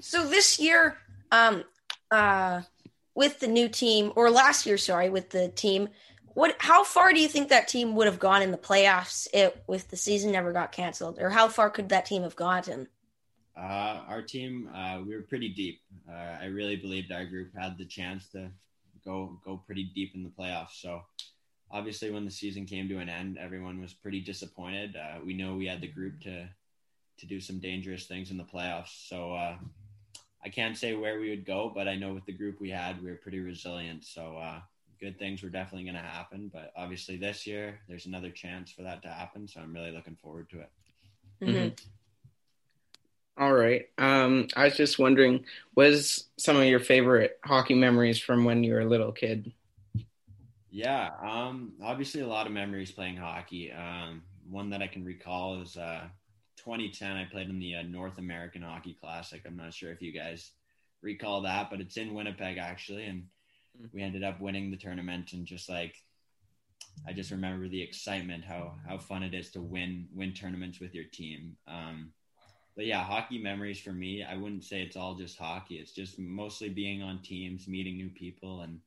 So 0.00 0.26
this 0.26 0.60
year, 0.60 0.98
um, 1.32 1.64
uh, 2.12 2.62
with 3.14 3.40
the 3.40 3.48
new 3.48 3.68
team, 3.68 4.12
or 4.14 4.30
last 4.30 4.66
year, 4.66 4.78
sorry, 4.78 5.10
with 5.10 5.30
the 5.30 5.48
team, 5.48 5.88
what? 6.34 6.54
How 6.58 6.84
far 6.84 7.12
do 7.12 7.20
you 7.20 7.28
think 7.28 7.48
that 7.48 7.66
team 7.66 7.96
would 7.96 8.06
have 8.06 8.20
gone 8.20 8.42
in 8.42 8.52
the 8.52 8.58
playoffs 8.58 9.26
if, 9.34 9.52
if 9.68 9.88
the 9.88 9.96
season 9.96 10.30
never 10.30 10.52
got 10.52 10.70
canceled, 10.70 11.18
or 11.18 11.30
how 11.30 11.48
far 11.48 11.70
could 11.70 11.88
that 11.88 12.06
team 12.06 12.22
have 12.22 12.36
gotten? 12.36 12.86
Uh, 13.56 14.00
our 14.08 14.22
team, 14.22 14.70
uh, 14.74 15.00
we 15.06 15.14
were 15.14 15.22
pretty 15.22 15.48
deep. 15.48 15.80
Uh, 16.08 16.36
I 16.40 16.46
really 16.46 16.76
believed 16.76 17.12
our 17.12 17.26
group 17.26 17.50
had 17.56 17.76
the 17.76 17.84
chance 17.84 18.28
to 18.28 18.50
go 19.04 19.38
go 19.44 19.56
pretty 19.56 19.84
deep 19.94 20.14
in 20.14 20.22
the 20.22 20.30
playoffs. 20.30 20.80
So 20.80 21.02
obviously, 21.70 22.10
when 22.10 22.24
the 22.24 22.30
season 22.30 22.66
came 22.66 22.88
to 22.88 22.98
an 22.98 23.08
end, 23.08 23.38
everyone 23.38 23.80
was 23.80 23.92
pretty 23.92 24.20
disappointed. 24.20 24.96
Uh, 24.96 25.18
we 25.24 25.34
know 25.34 25.54
we 25.54 25.66
had 25.66 25.80
the 25.80 25.88
group 25.88 26.20
to 26.22 26.48
to 27.18 27.26
do 27.26 27.40
some 27.40 27.58
dangerous 27.58 28.06
things 28.06 28.30
in 28.30 28.38
the 28.38 28.44
playoffs. 28.44 29.08
So 29.08 29.34
uh, 29.34 29.56
I 30.44 30.48
can't 30.48 30.76
say 30.76 30.94
where 30.94 31.20
we 31.20 31.30
would 31.30 31.44
go, 31.44 31.70
but 31.72 31.86
I 31.86 31.94
know 31.94 32.14
with 32.14 32.24
the 32.24 32.32
group 32.32 32.60
we 32.60 32.70
had, 32.70 33.02
we 33.02 33.10
were 33.10 33.16
pretty 33.16 33.38
resilient. 33.40 34.04
So 34.04 34.38
uh, 34.38 34.60
good 34.98 35.18
things 35.18 35.42
were 35.42 35.50
definitely 35.50 35.84
going 35.84 36.02
to 36.02 36.08
happen. 36.08 36.50
But 36.52 36.72
obviously, 36.74 37.16
this 37.16 37.46
year 37.46 37.80
there's 37.86 38.06
another 38.06 38.30
chance 38.30 38.72
for 38.72 38.82
that 38.82 39.02
to 39.02 39.08
happen. 39.08 39.46
So 39.46 39.60
I'm 39.60 39.74
really 39.74 39.92
looking 39.92 40.16
forward 40.16 40.48
to 40.50 40.60
it. 40.60 40.70
Mhm. 41.42 41.78
All 43.42 43.52
right. 43.52 43.88
Um, 43.98 44.46
I 44.54 44.66
was 44.66 44.76
just 44.76 45.00
wondering, 45.00 45.44
was 45.74 46.28
some 46.38 46.56
of 46.56 46.64
your 46.64 46.78
favorite 46.78 47.40
hockey 47.44 47.74
memories 47.74 48.20
from 48.20 48.44
when 48.44 48.62
you 48.62 48.72
were 48.72 48.82
a 48.82 48.88
little 48.88 49.10
kid? 49.10 49.52
Yeah, 50.70 51.10
um, 51.20 51.72
obviously 51.82 52.20
a 52.20 52.26
lot 52.26 52.46
of 52.46 52.52
memories 52.52 52.92
playing 52.92 53.16
hockey. 53.16 53.72
Um, 53.72 54.22
one 54.48 54.70
that 54.70 54.80
I 54.80 54.86
can 54.86 55.04
recall 55.04 55.60
is 55.60 55.76
uh, 55.76 56.04
2010. 56.56 57.16
I 57.16 57.24
played 57.24 57.48
in 57.50 57.58
the 57.58 57.74
uh, 57.76 57.82
North 57.82 58.18
American 58.18 58.62
Hockey 58.62 58.96
Classic. 59.00 59.42
I'm 59.44 59.56
not 59.56 59.74
sure 59.74 59.90
if 59.90 60.00
you 60.00 60.12
guys 60.12 60.52
recall 61.02 61.42
that, 61.42 61.68
but 61.68 61.80
it's 61.80 61.96
in 61.96 62.14
Winnipeg 62.14 62.58
actually, 62.58 63.06
and 63.06 63.24
we 63.92 64.02
ended 64.02 64.22
up 64.22 64.40
winning 64.40 64.70
the 64.70 64.76
tournament. 64.76 65.32
And 65.32 65.46
just 65.46 65.68
like, 65.68 65.96
I 67.06 67.12
just 67.12 67.32
remember 67.32 67.68
the 67.68 67.82
excitement, 67.82 68.44
how 68.44 68.76
how 68.88 68.98
fun 68.98 69.24
it 69.24 69.34
is 69.34 69.50
to 69.50 69.60
win 69.60 70.08
win 70.14 70.32
tournaments 70.32 70.80
with 70.80 70.94
your 70.94 71.06
team. 71.12 71.56
Um, 71.66 72.12
but 72.74 72.86
yeah, 72.86 73.02
hockey 73.02 73.38
memories 73.38 73.80
for 73.80 73.92
me. 73.92 74.24
I 74.24 74.36
wouldn't 74.36 74.64
say 74.64 74.82
it's 74.82 74.96
all 74.96 75.14
just 75.14 75.38
hockey. 75.38 75.76
It's 75.76 75.92
just 75.92 76.18
mostly 76.18 76.68
being 76.68 77.02
on 77.02 77.20
teams, 77.20 77.68
meeting 77.68 77.96
new 77.96 78.08
people, 78.08 78.62
and 78.62 78.80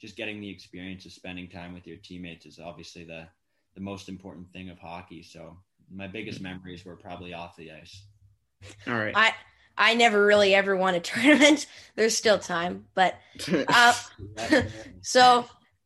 just 0.00 0.16
getting 0.16 0.40
the 0.40 0.48
experience 0.48 1.04
of 1.06 1.12
spending 1.12 1.48
time 1.48 1.74
with 1.74 1.86
your 1.86 1.98
teammates 1.98 2.46
is 2.46 2.58
obviously 2.58 3.04
the 3.04 3.26
the 3.74 3.80
most 3.80 4.08
important 4.08 4.50
thing 4.52 4.70
of 4.70 4.78
hockey. 4.78 5.22
So 5.22 5.56
my 5.92 6.06
biggest 6.06 6.40
memories 6.40 6.84
were 6.84 6.96
probably 6.96 7.34
off 7.34 7.56
the 7.56 7.72
ice. 7.72 8.02
All 8.86 8.94
right. 8.94 9.12
I 9.14 9.34
I 9.76 9.94
never 9.94 10.24
really 10.24 10.54
ever 10.54 10.74
won 10.74 10.94
a 10.94 11.00
tournament. 11.00 11.66
There's 11.94 12.16
still 12.16 12.38
time, 12.38 12.86
but 12.94 13.16
uh, 13.68 13.94
so 15.02 15.40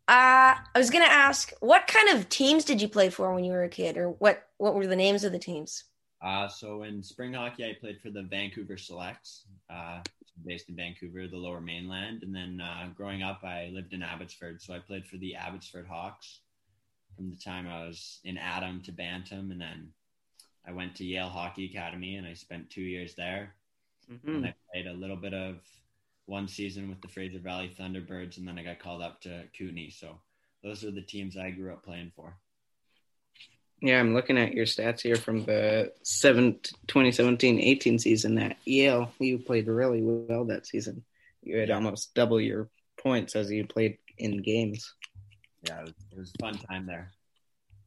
uh, 0.08 0.54
I 0.54 0.78
was 0.78 0.90
gonna 0.90 1.04
ask, 1.04 1.52
what 1.60 1.86
kind 1.88 2.10
of 2.10 2.28
teams 2.28 2.64
did 2.64 2.80
you 2.80 2.88
play 2.88 3.10
for 3.10 3.34
when 3.34 3.44
you 3.44 3.52
were 3.52 3.64
a 3.64 3.68
kid, 3.68 3.96
or 3.96 4.10
what 4.10 4.46
what 4.58 4.74
were 4.74 4.86
the 4.86 4.96
names 4.96 5.24
of 5.24 5.32
the 5.32 5.38
teams? 5.38 5.84
Uh, 6.22 6.48
so 6.48 6.82
in 6.82 7.02
spring 7.02 7.32
hockey, 7.32 7.64
I 7.64 7.74
played 7.80 8.00
for 8.00 8.10
the 8.10 8.22
Vancouver 8.22 8.76
Selects, 8.76 9.44
uh, 9.70 10.02
based 10.44 10.68
in 10.68 10.76
Vancouver, 10.76 11.26
the 11.26 11.36
Lower 11.36 11.60
Mainland. 11.60 12.22
And 12.22 12.34
then 12.34 12.60
uh, 12.60 12.90
growing 12.94 13.22
up, 13.22 13.42
I 13.42 13.70
lived 13.72 13.92
in 13.92 14.02
Abbotsford, 14.02 14.60
so 14.60 14.74
I 14.74 14.78
played 14.78 15.06
for 15.06 15.16
the 15.16 15.34
Abbotsford 15.36 15.86
Hawks 15.86 16.40
from 17.16 17.30
the 17.30 17.36
time 17.36 17.66
I 17.66 17.86
was 17.86 18.20
in 18.24 18.38
Atom 18.38 18.82
to 18.82 18.92
Bantam, 18.92 19.50
and 19.50 19.60
then 19.60 19.92
I 20.66 20.72
went 20.72 20.94
to 20.96 21.04
Yale 21.04 21.28
Hockey 21.28 21.66
Academy, 21.66 22.16
and 22.16 22.26
I 22.26 22.34
spent 22.34 22.70
two 22.70 22.82
years 22.82 23.14
there. 23.14 23.54
Mhm. 24.10 24.36
And 24.36 24.46
I 24.46 24.54
played 24.72 24.86
a 24.86 24.92
little 24.92 25.16
bit 25.16 25.34
of 25.34 25.60
one 26.26 26.48
season 26.48 26.88
with 26.88 27.00
the 27.00 27.08
Fraser 27.08 27.38
Valley 27.38 27.68
Thunderbirds, 27.68 28.36
and 28.38 28.46
then 28.46 28.58
I 28.58 28.62
got 28.62 28.78
called 28.78 29.02
up 29.02 29.20
to 29.22 29.48
Kootenay. 29.56 29.90
So 29.90 30.20
those 30.62 30.84
are 30.84 30.90
the 30.90 31.02
teams 31.02 31.36
I 31.36 31.50
grew 31.50 31.72
up 31.72 31.82
playing 31.82 32.12
for. 32.14 32.38
Yeah, 33.80 33.98
I'm 33.98 34.14
looking 34.14 34.36
at 34.36 34.52
your 34.52 34.66
stats 34.66 35.00
here 35.00 35.16
from 35.16 35.44
the 35.44 35.92
2017-18 36.04 37.98
season 37.98 38.38
at 38.38 38.56
Yale. 38.66 39.12
You 39.18 39.38
played 39.38 39.68
really 39.68 40.02
well 40.02 40.44
that 40.46 40.66
season. 40.66 41.02
You 41.42 41.58
had 41.58 41.70
almost 41.70 42.14
double 42.14 42.40
your 42.40 42.68
points 43.02 43.34
as 43.36 43.50
you 43.50 43.66
played 43.66 43.96
in 44.18 44.42
games. 44.42 44.94
Yeah, 45.62 45.80
it 45.80 45.84
was, 45.84 45.94
it 46.12 46.18
was 46.18 46.32
a 46.34 46.44
fun 46.44 46.58
time 46.58 46.86
there. 46.86 47.10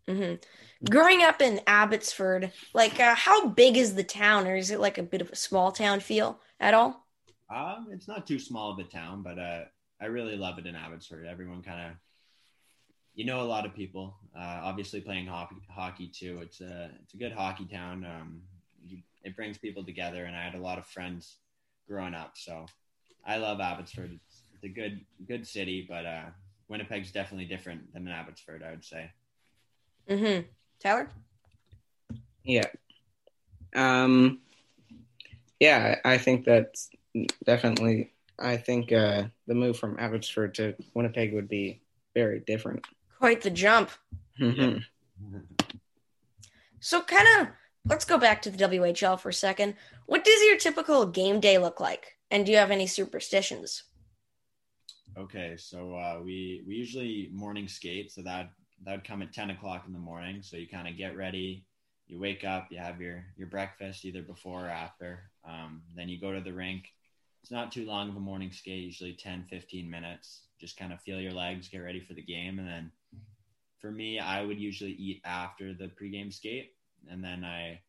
hmm 0.07 0.35
Growing 0.89 1.21
up 1.21 1.41
in 1.41 1.61
Abbotsford, 1.65 2.51
like 2.73 2.99
uh, 2.99 3.15
how 3.15 3.47
big 3.47 3.77
is 3.77 3.95
the 3.95 4.03
town, 4.03 4.47
or 4.47 4.55
is 4.55 4.71
it 4.71 4.79
like 4.79 4.97
a 4.97 5.03
bit 5.03 5.21
of 5.21 5.29
a 5.31 5.35
small 5.35 5.71
town 5.71 5.99
feel 5.99 6.41
at 6.59 6.73
all? 6.73 7.07
Um, 7.53 7.87
it's 7.91 8.07
not 8.07 8.27
too 8.27 8.39
small 8.39 8.71
of 8.71 8.79
a 8.79 8.83
town, 8.83 9.21
but 9.23 9.37
uh, 9.39 9.65
I 10.01 10.05
really 10.05 10.35
love 10.35 10.57
it 10.59 10.65
in 10.65 10.75
Abbotsford. 10.75 11.25
Everyone 11.25 11.61
kind 11.61 11.91
of, 11.91 11.97
you 13.15 13.25
know, 13.25 13.41
a 13.41 13.43
lot 13.43 13.65
of 13.65 13.75
people. 13.75 14.15
Uh, 14.35 14.61
obviously, 14.63 14.99
playing 14.99 15.27
hockey, 15.27 15.55
hockey 15.69 16.07
too. 16.07 16.39
It's 16.41 16.61
a 16.61 16.89
it's 17.03 17.13
a 17.13 17.17
good 17.17 17.31
hockey 17.31 17.65
town. 17.65 18.05
Um, 18.05 18.41
you, 18.83 18.97
it 19.23 19.35
brings 19.35 19.57
people 19.57 19.83
together, 19.83 20.25
and 20.25 20.35
I 20.35 20.43
had 20.43 20.55
a 20.55 20.61
lot 20.61 20.77
of 20.77 20.85
friends 20.87 21.37
growing 21.87 22.15
up. 22.15 22.33
So 22.35 22.65
I 23.25 23.37
love 23.37 23.59
Abbotsford. 23.59 24.11
It's, 24.13 24.41
it's 24.55 24.63
a 24.63 24.69
good 24.69 25.01
good 25.27 25.47
city, 25.47 25.85
but 25.87 26.05
uh, 26.05 26.25
Winnipeg's 26.67 27.11
definitely 27.11 27.45
different 27.45 27.93
than 27.93 28.07
Abbotsford. 28.07 28.63
I 28.63 28.71
would 28.71 28.85
say. 28.85 29.11
hmm 30.07 30.39
Tyler? 30.79 31.07
Yeah. 32.43 32.67
Um, 33.75 34.39
yeah, 35.59 35.97
I 36.03 36.13
I 36.13 36.17
think 36.17 36.45
that's 36.45 36.89
definitely. 37.45 38.11
I 38.39 38.57
think 38.57 38.91
uh, 38.91 39.25
the 39.45 39.53
move 39.53 39.77
from 39.77 39.97
Abbotsford 39.99 40.55
to 40.55 40.73
Winnipeg 40.95 41.33
would 41.33 41.47
be 41.47 41.81
very 42.15 42.39
different. 42.39 42.83
Quite 43.23 43.41
the 43.41 43.51
jump. 43.51 43.89
Mhm. 44.37 44.83
So, 46.81 47.01
kind 47.01 47.25
of, 47.39 47.47
let's 47.85 48.03
go 48.03 48.17
back 48.17 48.41
to 48.41 48.49
the 48.49 48.57
WHL 48.57 49.15
for 49.15 49.29
a 49.29 49.33
second. 49.33 49.77
What 50.07 50.25
does 50.25 50.43
your 50.43 50.57
typical 50.57 51.05
game 51.05 51.39
day 51.39 51.57
look 51.57 51.79
like? 51.79 52.17
And 52.29 52.45
do 52.45 52.51
you 52.51 52.57
have 52.57 52.69
any 52.69 52.85
superstitions? 52.85 53.83
Okay, 55.15 55.55
so 55.55 55.95
uh, 55.95 56.19
we 56.21 56.65
we 56.67 56.75
usually 56.75 57.29
morning 57.31 57.69
skate, 57.69 58.11
so 58.11 58.21
that 58.23 58.51
that 58.83 58.91
would 58.91 59.07
come 59.07 59.21
at 59.21 59.31
ten 59.31 59.51
o'clock 59.51 59.85
in 59.87 59.93
the 59.93 59.99
morning. 59.99 60.43
So 60.43 60.57
you 60.57 60.67
kind 60.67 60.89
of 60.89 60.97
get 60.97 61.15
ready, 61.15 61.65
you 62.07 62.19
wake 62.19 62.43
up, 62.43 62.67
you 62.71 62.79
have 62.79 62.99
your 62.99 63.23
your 63.37 63.47
breakfast 63.47 64.03
either 64.03 64.21
before 64.21 64.65
or 64.65 64.69
after. 64.69 65.31
Um, 65.45 65.83
then 65.95 66.09
you 66.09 66.19
go 66.19 66.33
to 66.33 66.41
the 66.41 66.51
rink. 66.51 66.91
It's 67.41 67.51
not 67.51 67.71
too 67.71 67.85
long 67.85 68.09
of 68.09 68.17
a 68.17 68.19
morning 68.19 68.51
skate, 68.51 68.83
usually 68.83 69.13
10, 69.13 69.45
15 69.49 69.89
minutes. 69.89 70.47
Just 70.59 70.75
kind 70.75 70.91
of 70.91 70.99
feel 70.99 71.21
your 71.21 71.31
legs, 71.31 71.69
get 71.69 71.77
ready 71.77 72.01
for 72.01 72.15
the 72.15 72.21
game, 72.21 72.59
and 72.59 72.67
then 72.67 72.91
for 73.83 73.91
me, 73.91 74.17
I 74.17 74.41
would 74.45 74.61
usually 74.61 74.93
eat 74.93 75.21
after 75.25 75.73
the 75.73 75.89
pregame 75.89 76.33
skate, 76.33 76.71
and 77.11 77.21
then 77.21 77.43
I 77.43 77.81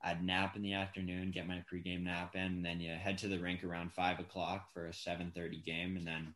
I'd 0.00 0.22
nap 0.22 0.54
in 0.54 0.62
the 0.62 0.74
afternoon, 0.74 1.32
get 1.32 1.48
my 1.48 1.64
pregame 1.70 2.04
nap 2.04 2.36
in, 2.36 2.42
and 2.42 2.64
then 2.64 2.80
you 2.80 2.90
head 2.92 3.18
to 3.18 3.28
the 3.28 3.40
rink 3.40 3.64
around 3.64 3.92
five 3.92 4.20
o'clock 4.20 4.72
for 4.72 4.86
a 4.86 4.94
seven 4.94 5.32
thirty 5.34 5.60
game, 5.60 5.96
and 5.96 6.06
then 6.06 6.32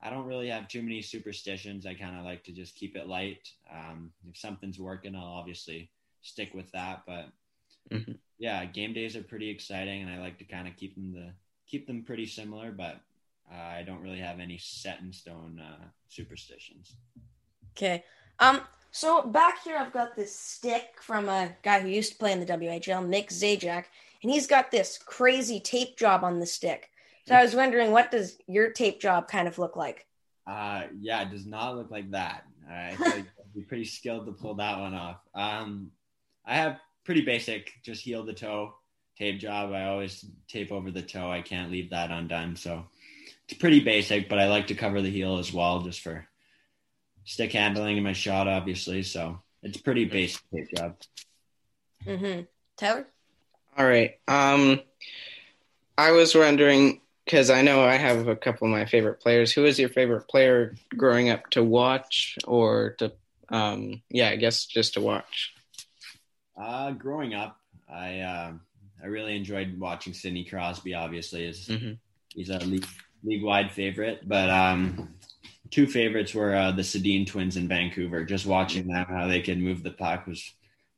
I 0.00 0.08
don't 0.08 0.24
really 0.24 0.48
have 0.48 0.68
too 0.68 0.80
many 0.80 1.02
superstitions. 1.02 1.84
I 1.84 1.94
kind 1.94 2.16
of 2.16 2.24
like 2.24 2.44
to 2.44 2.52
just 2.52 2.76
keep 2.76 2.96
it 2.96 3.08
light. 3.08 3.46
Um, 3.70 4.10
if 4.26 4.38
something's 4.38 4.80
working, 4.80 5.14
I'll 5.14 5.24
obviously 5.24 5.90
stick 6.22 6.54
with 6.54 6.72
that. 6.72 7.02
But 7.06 7.26
Mhm. 7.92 8.18
yeah, 8.38 8.64
game 8.64 8.94
days 8.94 9.16
are 9.16 9.22
pretty 9.22 9.50
exciting, 9.50 10.00
and 10.00 10.10
I 10.10 10.18
like 10.18 10.38
to 10.38 10.44
kind 10.44 10.66
of 10.66 10.76
keep 10.76 10.94
them 10.94 11.12
the 11.12 11.34
keep 11.66 11.86
them 11.86 12.04
pretty 12.04 12.24
similar. 12.24 12.72
But 12.72 13.02
uh, 13.52 13.54
I 13.54 13.82
don't 13.82 14.00
really 14.00 14.20
have 14.20 14.40
any 14.40 14.56
set 14.56 15.00
in 15.00 15.12
stone 15.12 15.60
uh, 15.60 15.90
superstitions. 16.08 16.96
Okay. 17.78 18.04
Um. 18.40 18.60
So 18.90 19.22
back 19.22 19.62
here, 19.62 19.76
I've 19.76 19.92
got 19.92 20.16
this 20.16 20.34
stick 20.34 20.96
from 21.00 21.28
a 21.28 21.54
guy 21.62 21.80
who 21.80 21.88
used 21.88 22.12
to 22.12 22.18
play 22.18 22.32
in 22.32 22.40
the 22.40 22.46
WHL, 22.46 23.06
Nick 23.06 23.28
Zajac, 23.28 23.84
and 24.22 24.32
he's 24.32 24.48
got 24.48 24.70
this 24.70 24.98
crazy 24.98 25.60
tape 25.60 25.96
job 25.96 26.24
on 26.24 26.40
the 26.40 26.46
stick. 26.46 26.90
So 27.28 27.34
I 27.34 27.42
was 27.42 27.54
wondering, 27.54 27.92
what 27.92 28.10
does 28.10 28.38
your 28.46 28.70
tape 28.70 29.00
job 29.00 29.28
kind 29.28 29.46
of 29.46 29.58
look 29.58 29.76
like? 29.76 30.06
Uh, 30.46 30.84
yeah, 30.98 31.22
it 31.22 31.30
does 31.30 31.46
not 31.46 31.76
look 31.76 31.90
like 31.90 32.10
that. 32.12 32.44
I 32.68 32.96
like 32.98 33.14
I'd 33.14 33.54
be 33.54 33.60
pretty 33.60 33.84
skilled 33.84 34.26
to 34.26 34.32
pull 34.32 34.54
that 34.54 34.78
one 34.78 34.94
off. 34.94 35.18
Um, 35.34 35.92
I 36.44 36.56
have 36.56 36.80
pretty 37.04 37.20
basic, 37.20 37.70
just 37.84 38.02
heel 38.02 38.24
the 38.24 38.32
toe 38.32 38.74
tape 39.18 39.38
job. 39.40 39.72
I 39.72 39.84
always 39.84 40.24
tape 40.48 40.72
over 40.72 40.90
the 40.90 41.02
toe. 41.02 41.30
I 41.30 41.42
can't 41.42 41.70
leave 41.70 41.90
that 41.90 42.10
undone. 42.10 42.56
So 42.56 42.86
it's 43.48 43.58
pretty 43.58 43.80
basic, 43.80 44.28
but 44.28 44.38
I 44.38 44.48
like 44.48 44.68
to 44.68 44.74
cover 44.74 45.02
the 45.02 45.10
heel 45.10 45.38
as 45.38 45.52
well, 45.52 45.82
just 45.82 46.00
for 46.00 46.26
stick 47.28 47.52
handling 47.52 47.96
and 47.98 48.04
my 48.04 48.12
shot, 48.14 48.48
obviously. 48.48 49.02
So 49.02 49.38
it's 49.62 49.76
pretty 49.76 50.06
basic 50.06 50.42
tape 50.50 50.68
job. 50.74 50.96
Mm-hmm. 52.06 52.42
Tyler? 52.78 53.06
All 53.76 53.86
right. 53.86 54.18
Um, 54.26 54.80
I 55.98 56.12
was 56.12 56.34
wondering 56.34 57.02
because 57.24 57.50
I 57.50 57.60
know 57.60 57.84
I 57.84 57.96
have 57.96 58.28
a 58.28 58.36
couple 58.36 58.66
of 58.66 58.72
my 58.72 58.86
favorite 58.86 59.20
players. 59.20 59.52
Who 59.52 59.66
is 59.66 59.78
your 59.78 59.90
favorite 59.90 60.26
player 60.26 60.74
growing 60.96 61.28
up 61.28 61.50
to 61.50 61.62
watch 61.62 62.38
or 62.46 62.94
to? 62.98 63.12
Um, 63.50 64.02
yeah, 64.10 64.30
I 64.30 64.36
guess 64.36 64.64
just 64.64 64.94
to 64.94 65.00
watch. 65.02 65.52
Uh, 66.56 66.92
growing 66.92 67.34
up, 67.34 67.60
I 67.92 68.20
uh, 68.20 68.52
I 69.02 69.06
really 69.06 69.36
enjoyed 69.36 69.78
watching 69.78 70.14
Sidney 70.14 70.44
Crosby. 70.44 70.94
Obviously, 70.94 71.44
is 71.44 71.68
Mhm. 71.68 71.98
he's 72.34 72.48
a 72.50 72.58
league 72.58 72.86
league 73.22 73.42
wide 73.44 73.70
favorite, 73.72 74.26
but 74.26 74.48
um, 74.50 75.14
two 75.70 75.86
favorites 75.86 76.34
were 76.34 76.54
uh, 76.54 76.72
the 76.72 76.82
Sedin 76.82 77.26
twins 77.26 77.56
in 77.56 77.68
Vancouver. 77.68 78.24
Just 78.24 78.46
watching 78.46 78.88
them 78.88 79.06
how 79.08 79.26
they 79.26 79.42
could 79.42 79.58
move 79.58 79.82
the 79.82 79.90
puck 79.90 80.26
was 80.26 80.52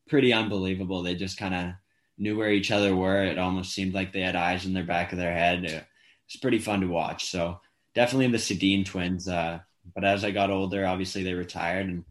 pretty 0.08 0.32
unbelievable. 0.32 1.02
They 1.02 1.14
just 1.14 1.38
kind 1.38 1.54
of 1.54 1.74
knew 2.18 2.36
where 2.36 2.50
each 2.50 2.70
other 2.70 2.94
were. 2.94 3.22
It 3.22 3.38
almost 3.38 3.72
seemed 3.72 3.94
like 3.94 4.12
they 4.12 4.20
had 4.20 4.36
eyes 4.36 4.66
in 4.66 4.74
their 4.74 4.84
back 4.84 5.12
of 5.12 5.18
their 5.18 5.34
head. 5.34 5.64
It 5.64 5.84
was 6.26 6.40
pretty 6.40 6.58
fun 6.58 6.80
to 6.80 6.86
watch. 6.86 7.30
So 7.30 7.60
definitely 7.94 8.28
the 8.28 8.38
Sedin 8.38 8.84
twins. 8.84 9.28
Uh, 9.28 9.60
but 9.94 10.04
as 10.04 10.24
I 10.24 10.30
got 10.30 10.50
older, 10.50 10.86
obviously 10.86 11.24
they 11.24 11.34
retired, 11.34 11.86
and 11.86 12.04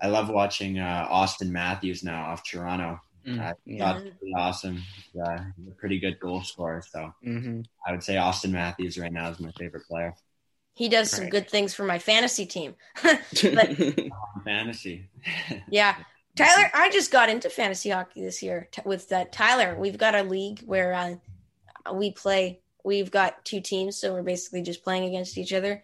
I 0.00 0.06
love 0.06 0.28
watching 0.28 0.78
uh, 0.78 1.08
Auston 1.10 1.50
Matthews 1.50 2.02
now 2.02 2.26
off 2.26 2.44
Toronto. 2.44 3.00
I 3.26 3.52
yeah. 3.64 3.94
thought 3.94 4.06
it 4.06 4.14
awesome. 4.36 4.76
He's, 4.76 5.22
uh, 5.22 5.44
a 5.68 5.74
pretty 5.78 5.98
good 5.98 6.20
goal 6.20 6.42
scorer. 6.42 6.82
So 6.86 7.12
hmm 7.22 7.62
I 7.86 7.92
would 7.92 8.02
say 8.02 8.14
Auston 8.14 8.50
Matthews 8.50 8.98
right 8.98 9.12
now 9.12 9.30
is 9.30 9.40
my 9.40 9.50
favorite 9.52 9.86
player. 9.86 10.14
He 10.74 10.88
does 10.88 11.10
some 11.10 11.28
good 11.28 11.48
things 11.48 11.72
for 11.72 11.84
my 11.84 11.98
fantasy 11.98 12.46
team. 12.46 12.74
Fantasy. 14.44 15.08
Yeah. 15.68 15.96
Tyler, 16.36 16.68
I 16.74 16.90
just 16.90 17.12
got 17.12 17.28
into 17.28 17.48
fantasy 17.48 17.90
hockey 17.90 18.22
this 18.22 18.42
year 18.42 18.68
t- 18.72 18.82
with 18.84 19.12
uh, 19.12 19.24
Tyler. 19.30 19.76
We've 19.78 19.96
got 19.96 20.16
a 20.16 20.24
league 20.24 20.62
where 20.66 20.92
uh, 20.92 21.14
we 21.94 22.10
play. 22.10 22.60
We've 22.82 23.10
got 23.10 23.44
two 23.44 23.60
teams, 23.60 23.96
so 23.96 24.12
we're 24.12 24.22
basically 24.22 24.62
just 24.62 24.82
playing 24.82 25.04
against 25.04 25.38
each 25.38 25.52
other. 25.52 25.80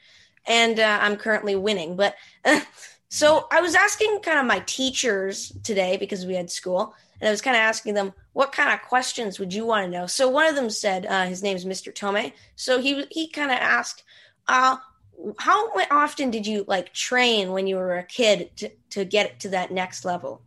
And 0.47 0.81
uh, 0.81 0.99
I'm 1.01 1.17
currently 1.17 1.55
winning. 1.55 1.95
But 1.95 2.17
so 3.11 3.49
I 3.51 3.61
was 3.61 3.75
asking 3.75 4.21
kind 4.21 4.39
of 4.39 4.47
my 4.47 4.61
teachers 4.67 5.53
today 5.65 5.97
because 5.97 6.25
we 6.25 6.35
had 6.35 6.49
school, 6.49 6.95
and 7.21 7.29
I 7.29 7.31
was 7.31 7.43
kind 7.43 7.57
of 7.57 7.61
asking 7.61 7.95
them 7.95 8.13
what 8.33 8.53
kind 8.53 8.73
of 8.73 8.87
questions 8.87 9.39
would 9.39 9.53
you 9.53 9.67
want 9.67 9.85
to 9.85 9.91
know. 9.91 10.07
So 10.07 10.29
one 10.29 10.47
of 10.47 10.55
them 10.55 10.71
said 10.71 11.07
uh, 11.07 11.27
his 11.27 11.43
name 11.43 11.57
is 11.57 11.65
Mr. 11.65 11.95
Tome. 11.95 12.33
So 12.55 12.81
he 12.81 13.05
he 13.11 13.29
kind 13.29 13.51
of 13.51 13.59
asked, 13.59 14.05
uh, 14.51 14.77
how 15.39 15.71
often 15.91 16.31
did 16.31 16.47
you 16.47 16.65
like 16.67 16.93
train 16.93 17.53
when 17.53 17.67
you 17.67 17.77
were 17.77 17.99
a 17.99 18.03
kid 18.03 18.51
to, 18.57 18.71
to 18.91 19.05
get 19.05 19.39
to 19.41 19.49
that 19.51 19.71
next 19.71 20.05
level? 20.05 20.43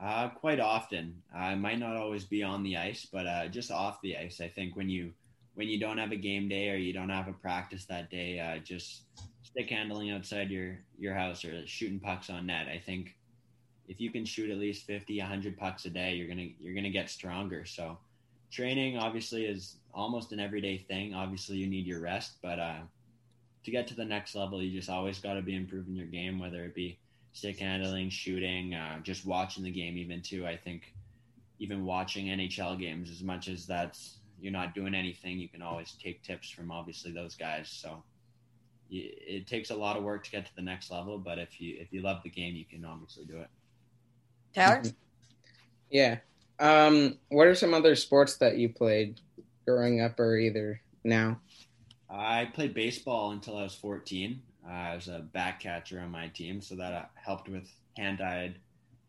Uh, 0.00 0.28
quite 0.28 0.60
often. 0.60 1.20
I 1.34 1.56
might 1.56 1.80
not 1.80 1.96
always 1.96 2.24
be 2.24 2.44
on 2.44 2.62
the 2.62 2.76
ice, 2.76 3.08
but 3.10 3.26
uh, 3.26 3.48
just 3.48 3.72
off 3.72 4.00
the 4.02 4.16
ice. 4.16 4.40
I 4.40 4.48
think 4.48 4.76
when 4.76 4.88
you 4.88 5.12
when 5.54 5.66
you 5.66 5.80
don't 5.80 5.98
have 5.98 6.12
a 6.12 6.16
game 6.16 6.48
day 6.48 6.70
or 6.70 6.76
you 6.76 6.92
don't 6.92 7.08
have 7.08 7.26
a 7.26 7.32
practice 7.32 7.84
that 7.86 8.08
day, 8.08 8.38
uh, 8.38 8.58
just 8.58 9.02
stick 9.42 9.68
handling 9.70 10.12
outside 10.12 10.50
your 10.50 10.78
your 10.96 11.14
house 11.14 11.44
or 11.44 11.66
shooting 11.66 11.98
pucks 11.98 12.30
on 12.30 12.46
net. 12.46 12.68
I 12.68 12.78
think 12.78 13.16
if 13.88 14.00
you 14.00 14.12
can 14.12 14.24
shoot 14.24 14.50
at 14.50 14.58
least 14.58 14.86
50, 14.86 15.18
100 15.18 15.58
pucks 15.58 15.86
a 15.86 15.90
day, 15.90 16.14
you're 16.14 16.28
gonna 16.28 16.50
you're 16.60 16.74
gonna 16.74 16.90
get 16.90 17.10
stronger. 17.10 17.64
So 17.64 17.98
training 18.52 18.98
obviously 18.98 19.46
is 19.46 19.78
almost 19.92 20.32
an 20.32 20.38
everyday 20.38 20.78
thing. 20.78 21.14
Obviously, 21.14 21.56
you 21.56 21.66
need 21.66 21.86
your 21.86 22.00
rest, 22.00 22.36
but 22.40 22.60
uh, 22.60 22.80
to 23.68 23.72
get 23.72 23.86
to 23.88 23.94
the 23.94 24.04
next 24.04 24.34
level, 24.34 24.62
you 24.62 24.76
just 24.76 24.88
always 24.88 25.18
got 25.18 25.34
to 25.34 25.42
be 25.42 25.54
improving 25.54 25.94
your 25.94 26.06
game, 26.06 26.38
whether 26.38 26.64
it 26.64 26.74
be 26.74 26.98
stick 27.32 27.58
handling, 27.58 28.08
shooting, 28.08 28.74
uh, 28.74 28.98
just 29.00 29.26
watching 29.26 29.62
the 29.62 29.70
game, 29.70 29.98
even 29.98 30.22
too. 30.22 30.46
I 30.46 30.56
think 30.56 30.94
even 31.58 31.84
watching 31.84 32.26
NHL 32.26 32.78
games, 32.78 33.10
as 33.10 33.22
much 33.22 33.48
as 33.48 33.66
that's 33.66 34.18
you're 34.40 34.52
not 34.52 34.74
doing 34.74 34.94
anything, 34.94 35.38
you 35.38 35.48
can 35.48 35.62
always 35.62 35.96
take 36.02 36.22
tips 36.22 36.48
from 36.48 36.70
obviously 36.70 37.12
those 37.12 37.34
guys. 37.34 37.68
So 37.68 38.02
it 38.90 39.46
takes 39.46 39.68
a 39.68 39.74
lot 39.74 39.98
of 39.98 40.02
work 40.02 40.24
to 40.24 40.30
get 40.30 40.46
to 40.46 40.56
the 40.56 40.62
next 40.62 40.90
level, 40.90 41.18
but 41.18 41.38
if 41.38 41.60
you 41.60 41.76
if 41.78 41.92
you 41.92 42.00
love 42.00 42.22
the 42.22 42.30
game, 42.30 42.56
you 42.56 42.64
can 42.64 42.84
obviously 42.84 43.26
do 43.26 43.38
it. 43.38 43.48
Tyler, 44.54 44.82
yeah. 45.90 46.18
Um, 46.58 47.18
what 47.28 47.46
are 47.46 47.54
some 47.54 47.74
other 47.74 47.94
sports 47.94 48.36
that 48.38 48.56
you 48.56 48.70
played 48.70 49.20
growing 49.66 50.00
up, 50.00 50.18
or 50.18 50.38
either 50.38 50.80
now? 51.04 51.38
I 52.10 52.46
played 52.46 52.74
baseball 52.74 53.32
until 53.32 53.56
I 53.56 53.62
was 53.64 53.74
14. 53.74 54.40
Uh, 54.66 54.70
I 54.70 54.94
was 54.94 55.08
a 55.08 55.20
back 55.20 55.60
catcher 55.60 56.00
on 56.00 56.10
my 56.10 56.28
team, 56.28 56.60
so 56.60 56.76
that 56.76 56.92
uh, 56.92 57.04
helped 57.14 57.48
with 57.48 57.68
hand-eye 57.96 58.54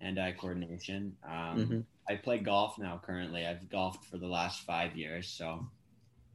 hand-eye 0.01 0.35
coordination. 0.39 1.15
Um, 1.25 1.31
mm-hmm. 1.31 1.79
I 2.09 2.15
play 2.15 2.39
golf 2.39 2.77
now. 2.77 3.01
Currently, 3.03 3.45
I've 3.45 3.69
golfed 3.69 4.05
for 4.05 4.17
the 4.17 4.27
last 4.27 4.65
five 4.65 4.95
years, 4.95 5.27
so 5.27 5.67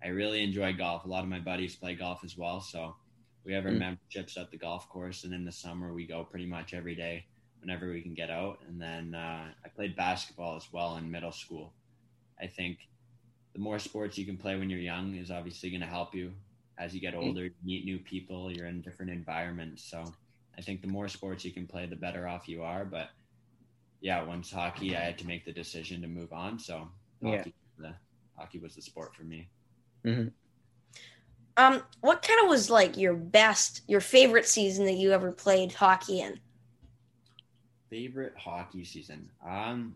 I 0.03 0.09
really 0.09 0.43
enjoy 0.43 0.75
golf. 0.75 1.05
A 1.05 1.09
lot 1.09 1.23
of 1.23 1.31
my 1.31 1.41
buddies 1.41 1.77
play 1.77 1.95
golf 1.95 2.25
as 2.25 2.37
well, 2.37 2.61
so 2.61 2.97
we 3.45 3.53
have 3.53 3.65
our 3.65 3.71
mm-hmm. 3.71 3.81
memberships 3.81 4.37
at 4.37 4.51
the 4.51 4.59
golf 4.59 4.89
course, 4.89 5.25
and 5.25 5.35
in 5.35 5.45
the 5.45 5.53
summer 5.53 5.93
we 5.93 6.07
go 6.07 6.25
pretty 6.25 6.47
much 6.47 6.75
every 6.75 6.95
day 6.95 7.27
whenever 7.61 7.91
we 7.91 8.03
can 8.03 8.15
get 8.15 8.31
out. 8.31 8.59
And 8.69 8.81
then 8.81 9.15
uh, 9.15 9.49
I 9.65 9.69
played 9.75 9.97
basketball 9.97 10.57
as 10.57 10.67
well 10.73 10.97
in 10.97 11.11
middle 11.11 11.33
school. 11.33 11.73
I 12.41 12.47
think 12.47 12.79
the 13.55 13.59
more 13.59 13.79
sports 13.79 14.19
you 14.19 14.27
can 14.27 14.37
play 14.37 14.59
when 14.59 14.69
you're 14.69 14.81
young 14.81 15.15
is 15.15 15.31
obviously 15.31 15.71
going 15.71 15.81
to 15.81 15.87
help 15.87 16.15
you 16.15 16.33
as 16.79 16.95
you 16.95 17.01
get 17.01 17.15
older, 17.15 17.45
you 17.45 17.51
meet 17.65 17.85
new 17.85 17.99
people, 17.99 18.51
you're 18.51 18.67
in 18.67 18.81
different 18.81 19.13
environments. 19.13 19.85
So 19.85 20.05
I 20.57 20.61
think 20.61 20.81
the 20.81 20.89
more 20.89 21.09
sports 21.09 21.45
you 21.45 21.53
can 21.53 21.67
play, 21.67 21.87
the 21.87 21.97
better 21.97 22.27
off 22.27 22.49
you 22.49 22.63
are. 22.63 22.85
But 22.85 23.11
yeah, 24.01 24.23
once 24.23 24.51
hockey, 24.51 24.97
I 24.97 25.01
had 25.01 25.19
to 25.19 25.27
make 25.27 25.45
the 25.45 25.53
decision 25.53 26.01
to 26.03 26.09
move 26.09 26.33
on. 26.33 26.59
So 26.59 26.89
hockey, 27.23 27.55
yeah. 27.81 27.91
the, 27.91 27.95
hockey 28.37 28.59
was 28.59 28.75
the 28.75 28.83
sport 28.83 29.15
for 29.15 29.23
me. 29.23 29.49
Mm-hmm. 30.05 30.29
Um, 31.57 31.83
what 32.01 32.23
kind 32.23 32.41
of 32.43 32.49
was 32.49 32.69
like 32.69 32.97
your 32.97 33.15
best, 33.15 33.83
your 33.87 34.01
favorite 34.01 34.47
season 34.47 34.87
that 34.87 34.95
you 34.95 35.13
ever 35.13 35.31
played 35.31 35.73
hockey 35.73 36.21
in? 36.21 36.41
Favorite 37.91 38.35
hockey 38.37 38.85
season? 38.85 39.31
Um, 39.49 39.95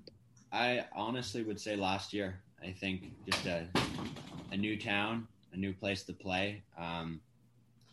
I 0.52 0.84
honestly 0.94 1.42
would 1.42 1.60
say 1.60 1.74
last 1.74 2.12
year. 2.12 2.40
I 2.62 2.70
think 2.72 3.12
just 3.28 3.46
a, 3.46 3.66
a 4.52 4.56
new 4.56 4.78
town, 4.78 5.26
a 5.37 5.37
new 5.58 5.72
place 5.72 6.02
to 6.04 6.12
play. 6.12 6.62
Um, 6.78 7.20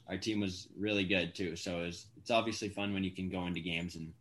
our 0.08 0.18
team 0.18 0.40
was 0.40 0.68
really 0.78 1.04
good 1.04 1.34
too. 1.34 1.56
So 1.56 1.80
it's 1.80 2.32
obviously 2.32 2.70
fun 2.70 2.94
when 2.94 3.04
you 3.04 3.12
can 3.12 3.30
go 3.30 3.46
into 3.46 3.60
games 3.60 3.96
and 3.96 4.14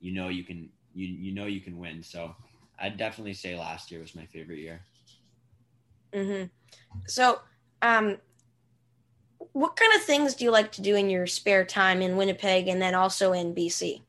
you 0.00 0.12
know 0.12 0.28
you 0.28 0.44
can 0.44 0.68
you 0.94 1.06
you 1.06 1.32
know 1.32 1.46
you 1.46 1.60
can 1.60 1.78
win. 1.78 2.02
So 2.02 2.34
I'd 2.78 2.96
definitely 2.96 3.34
say 3.34 3.56
last 3.56 3.90
year 3.90 4.00
was 4.00 4.14
my 4.14 4.26
favorite 4.26 4.58
year. 4.58 4.82
Mm-hmm. 6.12 6.46
So, 7.06 7.40
um, 7.82 8.16
what 9.52 9.76
kind 9.76 9.92
of 9.94 10.02
things 10.02 10.34
do 10.34 10.44
you 10.44 10.50
like 10.50 10.72
to 10.72 10.82
do 10.82 10.96
in 10.96 11.10
your 11.10 11.26
spare 11.26 11.64
time 11.64 12.02
in 12.02 12.16
Winnipeg 12.16 12.68
and 12.68 12.80
then 12.80 12.94
also 12.94 13.32
in 13.32 13.54
BC? 13.54 14.02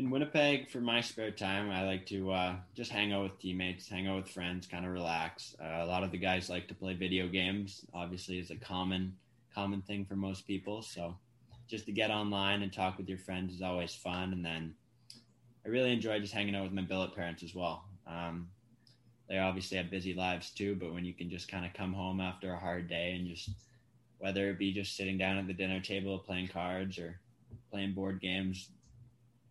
In 0.00 0.08
Winnipeg, 0.08 0.70
for 0.70 0.80
my 0.80 1.02
spare 1.02 1.30
time, 1.30 1.70
I 1.70 1.84
like 1.84 2.06
to 2.06 2.32
uh, 2.32 2.56
just 2.74 2.90
hang 2.90 3.12
out 3.12 3.22
with 3.22 3.38
teammates, 3.38 3.86
hang 3.86 4.08
out 4.08 4.16
with 4.16 4.30
friends, 4.30 4.66
kind 4.66 4.86
of 4.86 4.92
relax. 4.92 5.54
Uh, 5.62 5.84
a 5.84 5.84
lot 5.84 6.02
of 6.02 6.10
the 6.10 6.16
guys 6.16 6.48
like 6.48 6.66
to 6.68 6.74
play 6.74 6.94
video 6.94 7.28
games. 7.28 7.84
Obviously, 7.92 8.38
is 8.38 8.50
a 8.50 8.56
common 8.56 9.14
common 9.54 9.82
thing 9.82 10.06
for 10.06 10.16
most 10.16 10.46
people. 10.46 10.80
So, 10.80 11.18
just 11.68 11.84
to 11.84 11.92
get 11.92 12.10
online 12.10 12.62
and 12.62 12.72
talk 12.72 12.96
with 12.96 13.10
your 13.10 13.18
friends 13.18 13.54
is 13.54 13.60
always 13.60 13.94
fun. 13.94 14.32
And 14.32 14.42
then 14.42 14.74
I 15.66 15.68
really 15.68 15.92
enjoy 15.92 16.18
just 16.18 16.32
hanging 16.32 16.56
out 16.56 16.62
with 16.62 16.72
my 16.72 16.80
billet 16.80 17.14
parents 17.14 17.42
as 17.42 17.54
well. 17.54 17.84
Um, 18.06 18.48
they 19.28 19.36
obviously 19.36 19.76
have 19.76 19.90
busy 19.90 20.14
lives 20.14 20.50
too, 20.50 20.76
but 20.80 20.94
when 20.94 21.04
you 21.04 21.12
can 21.12 21.28
just 21.28 21.46
kind 21.46 21.66
of 21.66 21.74
come 21.74 21.92
home 21.92 22.22
after 22.22 22.54
a 22.54 22.58
hard 22.58 22.88
day 22.88 23.16
and 23.16 23.28
just 23.28 23.50
whether 24.16 24.48
it 24.48 24.58
be 24.58 24.72
just 24.72 24.96
sitting 24.96 25.18
down 25.18 25.36
at 25.36 25.46
the 25.46 25.52
dinner 25.52 25.78
table 25.78 26.18
playing 26.20 26.48
cards 26.48 26.98
or 26.98 27.20
playing 27.70 27.92
board 27.92 28.18
games. 28.22 28.70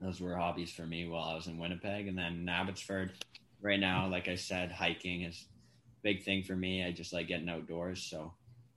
Those 0.02 0.22
were 0.22 0.36
hobbies 0.36 0.72
for 0.72 0.84
me 0.86 1.08
while 1.08 1.30
I 1.30 1.36
was 1.36 1.48
in 1.48 1.58
Winnipeg. 1.58 2.08
And 2.08 2.18
then 2.18 2.34
in 2.34 2.50
Abbotsford, 2.50 3.12
right 3.62 3.80
now, 3.80 4.08
like 4.08 4.28
I 4.28 4.36
said, 4.36 4.72
hiking 4.72 5.24
is 5.24 5.46
a 5.52 6.02
big 6.04 6.24
thing 6.24 6.44
for 6.44 6.56
me. 6.56 6.86
I 6.86 6.92
just 6.92 7.12
like 7.12 7.28
getting 7.28 7.50
outdoors. 7.50 8.04
So 8.04 8.34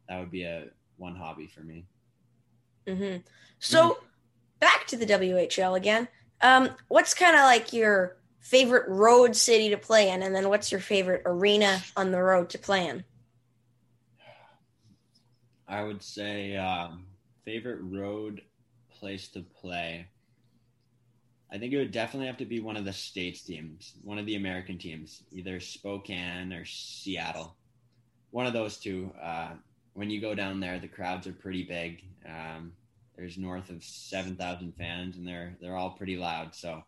that 0.09 0.19
would 0.19 0.31
be 0.31 0.43
a 0.43 0.67
one 0.97 1.15
hobby 1.15 1.47
for 1.47 1.61
me. 1.61 1.87
Mm-hmm. 2.87 3.19
So 3.61 3.91
mm-hmm. 3.91 4.05
back 4.59 4.87
to 4.89 4.97
the 4.97 5.07
WHL 5.07 5.77
again. 5.77 6.09
Um, 6.41 6.71
what's 6.89 7.15
kind 7.15 7.37
of 7.37 7.43
like 7.43 7.73
your 7.73 8.17
favorite 8.41 8.89
road 8.89 9.37
city 9.37 9.71
to 9.71 9.77
play 9.77 10.11
in? 10.11 10.23
And 10.23 10.35
then 10.35 10.49
what's 10.49 10.73
your 10.73 10.81
favorite 10.81 11.23
arena 11.25 11.81
on 11.97 12.11
the 12.11 12.21
road 12.21 12.51
to 12.51 12.59
play 12.59 12.89
in? 12.89 13.05
I 15.69 15.85
would 15.85 16.03
say 16.03 16.57
um, 16.57 17.07
favorite 17.45 17.81
road 17.81 18.43
place 18.91 19.29
to 19.29 19.41
play. 19.41 20.07
I 21.53 21.59
think 21.59 21.75
it 21.75 21.77
would 21.77 21.93
definitely 21.93 22.29
have 22.29 22.38
to 22.38 22.47
be 22.47 22.61
one 22.61 22.79
of 22.79 22.87
the 22.87 22.95
states 22.95 23.43
teams, 23.43 23.93
one 24.03 24.19
of 24.19 24.25
the 24.25 24.37
American 24.37 24.79
teams, 24.79 25.23
either 25.33 25.61
Spokane 25.61 26.53
or 26.53 26.65
Seattle. 26.65 27.57
One 28.31 28.47
of 28.47 28.55
those 28.55 28.79
two. 28.79 29.12
Uh, 29.23 29.51
when 29.93 30.09
you 30.09 30.19
go 30.21 30.35
down 30.35 30.61
there, 30.61 30.79
the 30.79 30.88
crowds 30.88 31.27
are 31.27 31.33
pretty 31.33 31.65
big. 31.65 32.05
Um, 32.27 32.73
there's 33.17 33.37
north 33.37 33.69
of 33.69 33.85
seven 33.85 34.35
thousand 34.35 34.73
fans, 34.79 35.19
and 35.19 35.29
they're 35.29 35.55
they're 35.61 35.77
all 35.77 35.91
pretty 35.91 36.17
loud. 36.17 36.55
So 36.55 36.83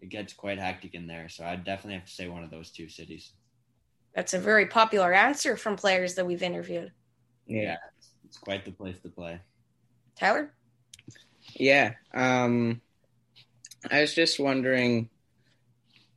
it 0.00 0.08
gets 0.08 0.32
quite 0.32 0.58
hectic 0.58 0.94
in 0.94 1.06
there. 1.06 1.28
So 1.28 1.44
I'd 1.44 1.64
definitely 1.64 1.98
have 1.98 2.06
to 2.06 2.14
say 2.14 2.28
one 2.28 2.42
of 2.42 2.50
those 2.50 2.70
two 2.70 2.88
cities. 2.88 3.32
That's 4.14 4.32
a 4.32 4.38
very 4.38 4.64
popular 4.64 5.12
answer 5.12 5.58
from 5.58 5.76
players 5.76 6.14
that 6.14 6.26
we've 6.26 6.42
interviewed. 6.42 6.90
Yeah, 7.46 7.76
it's 8.24 8.38
quite 8.38 8.64
the 8.64 8.72
place 8.72 8.98
to 9.00 9.10
play. 9.10 9.38
Tyler? 10.18 10.54
Yeah. 11.54 11.92
Um, 12.14 12.80
I 13.90 14.00
was 14.02 14.14
just 14.14 14.38
wondering, 14.38 15.08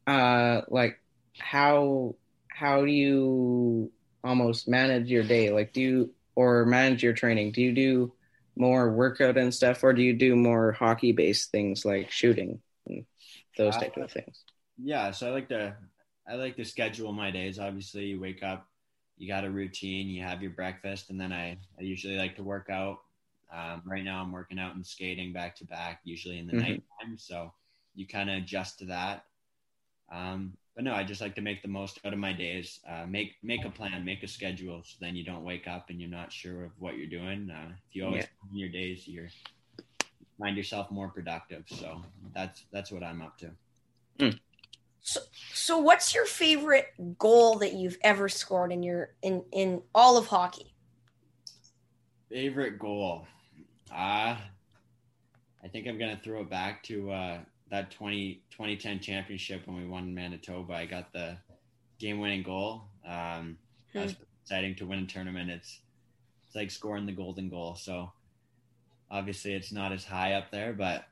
uh, 0.07 0.61
like 0.67 0.99
how 1.37 2.15
how 2.47 2.85
do 2.85 2.91
you 2.91 3.91
almost 4.23 4.67
manage 4.67 5.09
your 5.09 5.23
day? 5.23 5.51
Like, 5.51 5.73
do 5.73 5.81
you 5.81 6.13
or 6.35 6.65
manage 6.65 7.03
your 7.03 7.13
training? 7.13 7.51
Do 7.51 7.61
you 7.61 7.73
do 7.73 8.13
more 8.55 8.91
workout 8.91 9.37
and 9.37 9.53
stuff, 9.53 9.83
or 9.83 9.93
do 9.93 10.01
you 10.01 10.13
do 10.13 10.35
more 10.35 10.71
hockey 10.71 11.11
based 11.11 11.51
things 11.51 11.85
like 11.85 12.11
shooting 12.11 12.61
and 12.87 13.05
those 13.57 13.75
uh, 13.75 13.79
type 13.79 13.97
of 13.97 14.11
things? 14.11 14.43
Yeah, 14.77 15.11
so 15.11 15.27
I 15.27 15.31
like 15.31 15.49
to 15.49 15.75
I 16.27 16.35
like 16.35 16.55
to 16.57 16.65
schedule 16.65 17.13
my 17.13 17.31
days. 17.31 17.59
Obviously, 17.59 18.05
you 18.05 18.19
wake 18.19 18.43
up 18.43 18.69
you 19.19 19.27
got 19.27 19.43
a 19.43 19.51
routine, 19.51 20.07
you 20.07 20.23
have 20.23 20.41
your 20.41 20.51
breakfast, 20.51 21.09
and 21.09 21.19
then 21.19 21.33
I, 21.33 21.57
I 21.77 21.83
usually 21.83 22.17
like 22.17 22.37
to 22.37 22.43
work 22.43 22.69
out. 22.71 22.99
Um, 23.53 23.81
right 23.85 24.03
now, 24.03 24.21
I'm 24.21 24.31
working 24.31 24.57
out 24.57 24.75
and 24.75 24.85
skating 24.85 25.33
back 25.33 25.57
to 25.57 25.65
back, 25.65 25.99
usually 26.05 26.39
in 26.39 26.47
the 26.47 26.53
mm-hmm. 26.53 26.61
nighttime. 26.61 27.17
So 27.17 27.53
you 27.99 28.07
kind 28.07 28.29
of 28.29 28.37
adjust 28.37 28.79
to 28.79 28.85
that. 28.85 29.25
Um, 30.09 30.53
but 30.73 30.85
no, 30.85 30.93
I 30.93 31.03
just 31.03 31.19
like 31.19 31.35
to 31.35 31.41
make 31.41 31.61
the 31.61 31.67
most 31.67 31.99
out 32.05 32.13
of 32.13 32.19
my 32.19 32.31
days. 32.31 32.79
Uh, 32.89 33.05
make 33.05 33.35
make 33.43 33.65
a 33.65 33.69
plan, 33.69 34.05
make 34.05 34.23
a 34.23 34.27
schedule, 34.27 34.81
so 34.85 34.95
then 35.01 35.17
you 35.17 35.25
don't 35.25 35.43
wake 35.43 35.67
up 35.67 35.89
and 35.89 35.99
you're 35.99 36.09
not 36.09 36.31
sure 36.31 36.63
of 36.63 36.71
what 36.79 36.97
you're 36.97 37.07
doing. 37.07 37.51
Uh, 37.51 37.73
if 37.89 37.95
you 37.95 38.05
always 38.05 38.23
yeah. 38.53 38.59
your 38.61 38.69
days, 38.69 39.05
you 39.05 39.27
find 40.39 40.55
yourself 40.55 40.89
more 40.89 41.09
productive. 41.09 41.65
So 41.67 42.01
that's 42.33 42.63
that's 42.71 42.89
what 42.89 43.03
I'm 43.03 43.21
up 43.21 43.37
to. 43.39 43.51
Mm. 44.19 44.39
So, 45.01 45.19
so 45.53 45.77
what's 45.77 46.15
your 46.15 46.25
favorite 46.25 46.93
goal 47.17 47.57
that 47.59 47.73
you've 47.73 47.97
ever 48.01 48.29
scored 48.29 48.71
in 48.71 48.81
your 48.81 49.15
in 49.21 49.43
in 49.51 49.81
all 49.93 50.17
of 50.17 50.27
hockey? 50.27 50.73
Favorite 52.29 52.79
goal, 52.79 53.27
ah, 53.91 54.37
uh, 54.37 54.37
I 55.63 55.67
think 55.67 55.87
I'm 55.87 55.99
gonna 55.99 56.19
throw 56.23 56.41
it 56.41 56.49
back 56.49 56.83
to 56.83 57.11
uh, 57.11 57.39
that 57.69 57.91
20, 57.91 58.41
2010 58.51 58.99
championship 58.99 59.61
when 59.65 59.77
we 59.77 59.87
won 59.87 60.13
Manitoba. 60.13 60.73
I 60.73 60.85
got 60.85 61.13
the 61.13 61.37
game-winning 61.99 62.43
goal. 62.43 62.83
Um, 63.05 63.57
hmm. 63.91 63.99
That 63.99 64.03
was 64.05 64.15
exciting 64.43 64.75
to 64.75 64.85
win 64.85 64.99
a 64.99 65.05
tournament. 65.05 65.49
It's 65.49 65.79
it's 66.45 66.55
like 66.55 66.71
scoring 66.71 67.05
the 67.05 67.11
golden 67.11 67.49
goal. 67.49 67.75
So 67.75 68.11
obviously, 69.11 69.53
it's 69.53 69.71
not 69.71 69.91
as 69.91 70.03
high 70.03 70.33
up 70.33 70.51
there, 70.51 70.73
but 70.73 71.05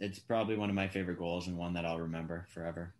it's 0.00 0.18
probably 0.18 0.56
one 0.56 0.68
of 0.68 0.74
my 0.74 0.88
favorite 0.88 1.18
goals 1.18 1.46
and 1.46 1.56
one 1.56 1.74
that 1.74 1.84
I'll 1.84 2.00
remember 2.00 2.46
forever. 2.52 2.92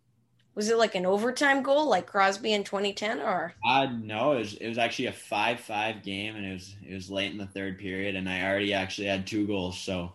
Was 0.53 0.69
it 0.69 0.77
like 0.77 0.95
an 0.95 1.05
overtime 1.05 1.63
goal, 1.63 1.89
like 1.89 2.05
Crosby 2.05 2.53
in 2.53 2.63
2010, 2.63 3.19
or? 3.19 3.53
Uh, 3.65 3.87
no, 4.01 4.33
it 4.33 4.39
was 4.39 4.53
it 4.55 4.67
was 4.67 4.77
actually 4.77 5.07
a 5.07 5.13
five-five 5.13 6.03
game, 6.03 6.35
and 6.35 6.45
it 6.45 6.53
was 6.53 6.75
it 6.87 6.93
was 6.93 7.09
late 7.09 7.31
in 7.31 7.37
the 7.37 7.45
third 7.45 7.79
period, 7.79 8.15
and 8.15 8.29
I 8.29 8.43
already 8.43 8.73
actually 8.73 9.07
had 9.07 9.25
two 9.25 9.47
goals, 9.47 9.79
so 9.79 10.13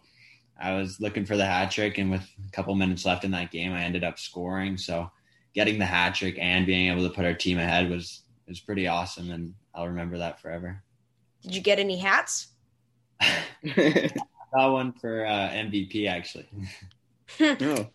I 0.58 0.74
was 0.74 1.00
looking 1.00 1.26
for 1.26 1.36
the 1.36 1.44
hat 1.44 1.70
trick, 1.70 1.98
and 1.98 2.10
with 2.10 2.22
a 2.22 2.50
couple 2.50 2.74
minutes 2.74 3.04
left 3.04 3.24
in 3.24 3.30
that 3.32 3.50
game, 3.50 3.72
I 3.72 3.82
ended 3.82 4.04
up 4.04 4.18
scoring. 4.18 4.76
So 4.76 5.10
getting 5.54 5.78
the 5.78 5.84
hat 5.84 6.14
trick 6.14 6.36
and 6.38 6.66
being 6.66 6.90
able 6.90 7.06
to 7.08 7.14
put 7.14 7.24
our 7.24 7.34
team 7.34 7.58
ahead 7.58 7.90
was 7.90 8.22
was 8.48 8.60
pretty 8.60 8.86
awesome, 8.86 9.30
and 9.30 9.54
I'll 9.74 9.88
remember 9.88 10.18
that 10.18 10.40
forever. 10.40 10.82
Did 11.42 11.54
you 11.54 11.60
get 11.60 11.78
any 11.78 11.98
hats? 11.98 12.48
I 13.20 14.10
got 14.54 14.72
one 14.72 14.92
for 14.92 15.26
uh, 15.26 15.50
MVP 15.50 16.08
actually. 16.08 16.48
oh. 17.40 17.88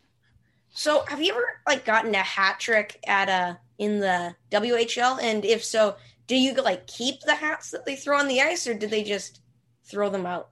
So, 0.73 1.03
have 1.07 1.21
you 1.21 1.33
ever 1.33 1.59
like 1.67 1.85
gotten 1.85 2.15
a 2.15 2.19
hat 2.19 2.59
trick 2.59 2.99
at 3.05 3.27
a 3.29 3.59
in 3.77 3.99
the 3.99 4.35
WHL? 4.51 5.21
And 5.21 5.43
if 5.43 5.63
so, 5.63 5.95
do 6.27 6.35
you 6.35 6.53
like 6.53 6.87
keep 6.87 7.21
the 7.21 7.35
hats 7.35 7.71
that 7.71 7.85
they 7.85 7.95
throw 7.95 8.17
on 8.17 8.27
the 8.27 8.41
ice, 8.41 8.67
or 8.67 8.73
did 8.73 8.89
they 8.89 9.03
just 9.03 9.41
throw 9.83 10.09
them 10.09 10.25
out? 10.25 10.50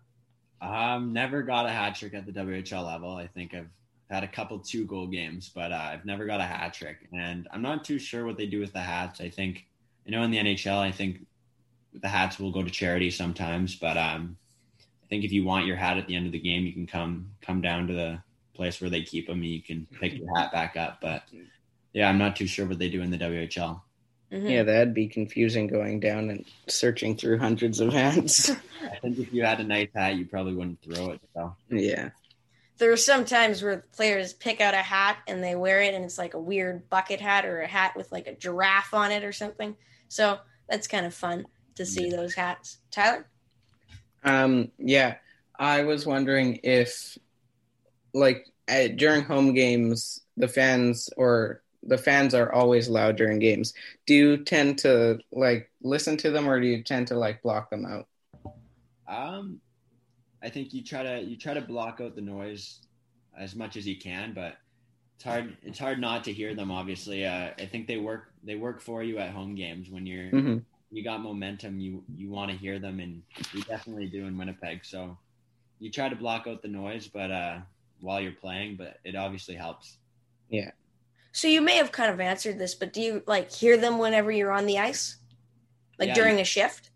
Um, 0.62 1.13
never 1.13 1.41
got 1.41 1.65
a 1.65 1.69
hat 1.69 1.95
trick 1.95 2.13
at 2.13 2.26
the 2.26 2.32
WHL 2.32 2.86
level. 2.86 3.15
I 3.15 3.28
think 3.28 3.54
I've 3.54 3.69
had 4.10 4.24
a 4.24 4.28
couple 4.28 4.60
two 4.60 4.86
goal 4.86 5.08
games, 5.08 5.50
but 5.54 5.72
uh, 5.72 5.89
I've 5.93 6.06
never 6.06 6.26
got 6.26 6.41
a 6.41 6.45
hat 6.45 6.74
trick, 6.74 7.08
and 7.13 7.48
I'm 7.52 7.62
not 7.62 7.86
too 7.86 8.00
sure 8.00 8.26
what 8.26 8.38
they 8.38 8.45
do 8.45 8.60
with 8.60 8.74
the 8.74 8.80
hats. 8.80 9.22
I 9.22 9.30
think 9.30 9.65
I 10.06 10.10
know 10.10 10.24
in 10.24 10.32
the 10.32 10.38
NHL, 10.38 10.78
I 10.78 10.91
think 10.91 11.26
the 11.93 12.08
hats 12.08 12.39
will 12.39 12.52
go 12.52 12.63
to 12.63 12.69
charity 12.69 13.12
sometimes, 13.12 13.76
but 13.76 13.98
um, 13.98 14.38
I 14.80 15.08
think 15.10 15.24
if 15.24 15.32
you 15.32 15.43
want 15.43 15.65
your 15.65 15.76
hat 15.76 15.98
at 15.98 16.08
the 16.08 16.15
end 16.15 16.26
of 16.26 16.32
the 16.32 16.39
game, 16.39 16.65
you 16.65 16.74
can 16.74 16.88
come 16.88 17.32
come 17.41 17.62
down 17.62 17.88
to 17.88 17.93
the 17.93 18.22
place 18.54 18.82
where 18.82 18.89
they 18.89 19.02
keep 19.02 19.28
them 19.28 19.41
and 19.41 19.45
you 19.50 19.62
can 19.62 19.88
pick 20.00 20.17
your 20.17 20.36
hat 20.38 20.52
back 20.52 20.76
up. 20.76 21.00
But 21.02 21.24
yeah, 21.93 22.10
I'm 22.10 22.17
not 22.17 22.36
too 22.36 22.48
sure 22.48 22.65
what 22.65 22.80
they 22.80 22.89
do 22.89 23.02
in 23.02 23.10
the 23.10 23.17
WHL. 23.17 23.82
Mm-hmm. 24.32 24.48
Yeah, 24.48 24.63
that'd 24.63 24.94
be 24.94 25.08
confusing 25.08 25.68
going 25.68 26.00
down 26.00 26.30
and 26.30 26.46
searching 26.68 27.18
through 27.18 27.39
hundreds 27.39 27.80
of 27.80 27.92
hats. 27.92 28.52
I 28.84 28.96
think 29.02 29.18
if 29.18 29.34
you 29.34 29.44
had 29.44 29.60
a 29.60 29.63
nice 29.63 29.89
hat, 29.94 30.18
you 30.18 30.26
probably 30.26 30.54
wouldn't 30.54 30.82
throw 30.84 31.12
it. 31.12 31.22
So 31.34 31.56
yeah. 31.70 32.10
There 32.78 32.92
are 32.92 32.98
some 32.98 33.26
times 33.26 33.62
where 33.62 33.86
players 33.92 34.34
pick 34.34 34.62
out 34.62 34.74
a 34.74 34.78
hat 34.78 35.18
and 35.28 35.44
they 35.44 35.56
wear 35.56 35.82
it, 35.82 35.96
and 35.96 36.06
it's 36.06 36.18
like 36.18 36.36
a 36.36 36.39
weird 36.39 36.89
bucket 36.89 37.20
hat 37.20 37.46
or 37.46 37.62
a 37.62 37.68
hat 37.68 37.94
with 37.96 38.12
like 38.12 38.28
a 38.28 38.36
giraffe 38.36 38.94
on 38.94 39.12
it 39.12 39.24
or 39.24 39.34
something. 39.34 39.76
So 40.08 40.39
that's 40.70 40.88
kind 40.88 41.06
of 41.06 41.13
fun 41.13 41.46
to 41.76 41.86
see 41.86 42.10
those 42.10 42.36
hats. 42.36 42.78
Tyler? 42.92 43.26
Um, 44.24 44.72
yeah, 44.78 45.15
I 45.58 45.84
was 45.84 46.06
wondering 46.06 46.60
if, 46.63 47.18
like, 48.13 48.46
at, 48.68 48.98
during 48.98 49.24
home 49.24 49.54
games, 49.54 50.22
the 50.38 50.48
fans 50.48 51.10
or 51.18 51.62
the 51.84 51.98
fans 51.98 52.34
are 52.34 52.52
always 52.52 52.89
loud 52.89 53.15
during 53.18 53.39
games. 53.39 53.74
Do 54.06 54.13
you 54.13 54.38
tend 54.44 54.80
to 54.80 55.20
like 55.32 55.72
listen 55.82 56.18
to 56.18 56.32
them, 56.32 56.48
or 56.50 56.60
do 56.60 56.68
you 56.68 56.84
tend 56.84 57.08
to 57.08 57.15
like 57.15 57.42
block 57.42 57.70
them 57.70 57.86
out? 57.86 58.08
Um, 59.08 59.62
I 60.44 60.50
think 60.50 60.74
you 60.74 60.84
try 60.84 61.04
to 61.04 61.22
you 61.24 61.38
try 61.38 61.54
to 61.54 61.62
block 61.62 62.00
out 62.02 62.15
the 62.15 62.22
noise 62.22 62.82
as 63.38 63.56
much 63.56 63.78
as 63.78 63.88
you 63.88 63.98
can, 63.98 64.34
but 64.34 64.58
it's 65.18 65.26
hard 65.26 65.58
it's 65.63 65.80
hard 65.80 66.00
not 66.00 66.24
to 66.26 66.34
hear 66.34 66.56
them. 66.56 66.72
Obviously, 66.72 67.26
uh, 67.26 67.52
I 67.60 67.65
think 67.68 67.88
they 67.88 67.98
work 67.98 68.34
they 68.44 68.56
work 68.56 68.82
for 68.82 69.04
you 69.04 69.20
at 69.20 69.32
home 69.32 69.56
games 69.56 69.89
when 69.89 70.06
you're 70.06 70.34
Mm-hmm. 70.34 70.60
you 70.92 71.04
got 71.04 71.22
momentum. 71.22 71.80
You 71.80 72.04
you 72.15 72.30
want 72.30 72.52
to 72.52 72.58
hear 72.58 72.80
them, 72.80 73.00
and 73.00 73.24
you 73.54 73.63
definitely 73.63 74.08
do 74.08 74.26
in 74.28 74.38
Winnipeg. 74.38 74.86
So 74.86 75.18
you 75.80 75.92
try 75.92 76.10
to 76.10 76.15
block 76.15 76.48
out 76.48 76.62
the 76.62 76.68
noise, 76.70 77.08
but 77.08 77.32
uh, 77.32 77.60
while 78.02 78.22
you're 78.22 78.34
playing, 78.34 78.78
but 78.78 78.98
it 79.06 79.15
obviously 79.15 79.56
helps. 79.56 79.98
Yeah. 80.50 80.72
So 81.32 81.48
you 81.48 81.62
may 81.62 81.76
have 81.78 81.92
kind 81.92 82.12
of 82.12 82.20
answered 82.20 82.58
this, 82.58 82.76
but 82.76 82.92
do 82.94 83.02
you 83.02 83.24
like 83.28 83.52
hear 83.52 83.78
them 83.78 83.98
whenever 84.00 84.32
you're 84.32 84.52
on 84.52 84.65
the 84.65 84.80
ice, 84.80 85.18
like 85.98 86.10
Yeah, 86.10 86.13
during 86.15 86.36
you- 86.36 86.42
a 86.42 86.46
shift? 86.46 86.89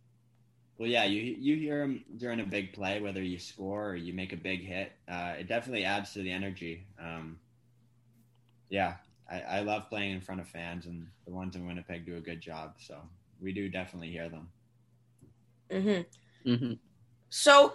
Well, 0.79 0.89
yeah, 0.89 1.03
you 1.03 1.21
you 1.21 1.55
hear 1.55 1.81
them 1.81 2.03
during 2.17 2.39
a 2.39 2.45
big 2.45 2.73
play, 2.73 2.99
whether 2.99 3.21
you 3.21 3.37
score 3.37 3.89
or 3.91 3.95
you 3.95 4.11
make 4.11 4.33
a 4.33 4.37
big 4.37 4.65
hit. 4.65 4.91
Uh, 5.07 5.35
it 5.39 5.47
definitely 5.47 5.85
adds 5.85 6.13
to 6.13 6.23
the 6.23 6.31
energy. 6.31 6.87
Um, 6.99 7.39
yeah, 8.69 8.95
I, 9.29 9.41
I 9.41 9.59
love 9.61 9.87
playing 9.87 10.13
in 10.13 10.19
front 10.21 10.41
of 10.41 10.47
fans, 10.47 10.87
and 10.87 11.07
the 11.25 11.31
ones 11.31 11.55
in 11.55 11.65
Winnipeg 11.67 12.05
do 12.07 12.17
a 12.17 12.19
good 12.19 12.41
job. 12.41 12.73
So 12.79 12.97
we 13.39 13.53
do 13.53 13.69
definitely 13.69 14.09
hear 14.09 14.29
them. 14.29 14.49
Mm-hmm. 15.69 16.49
Mm-hmm. 16.51 16.73
So, 17.29 17.73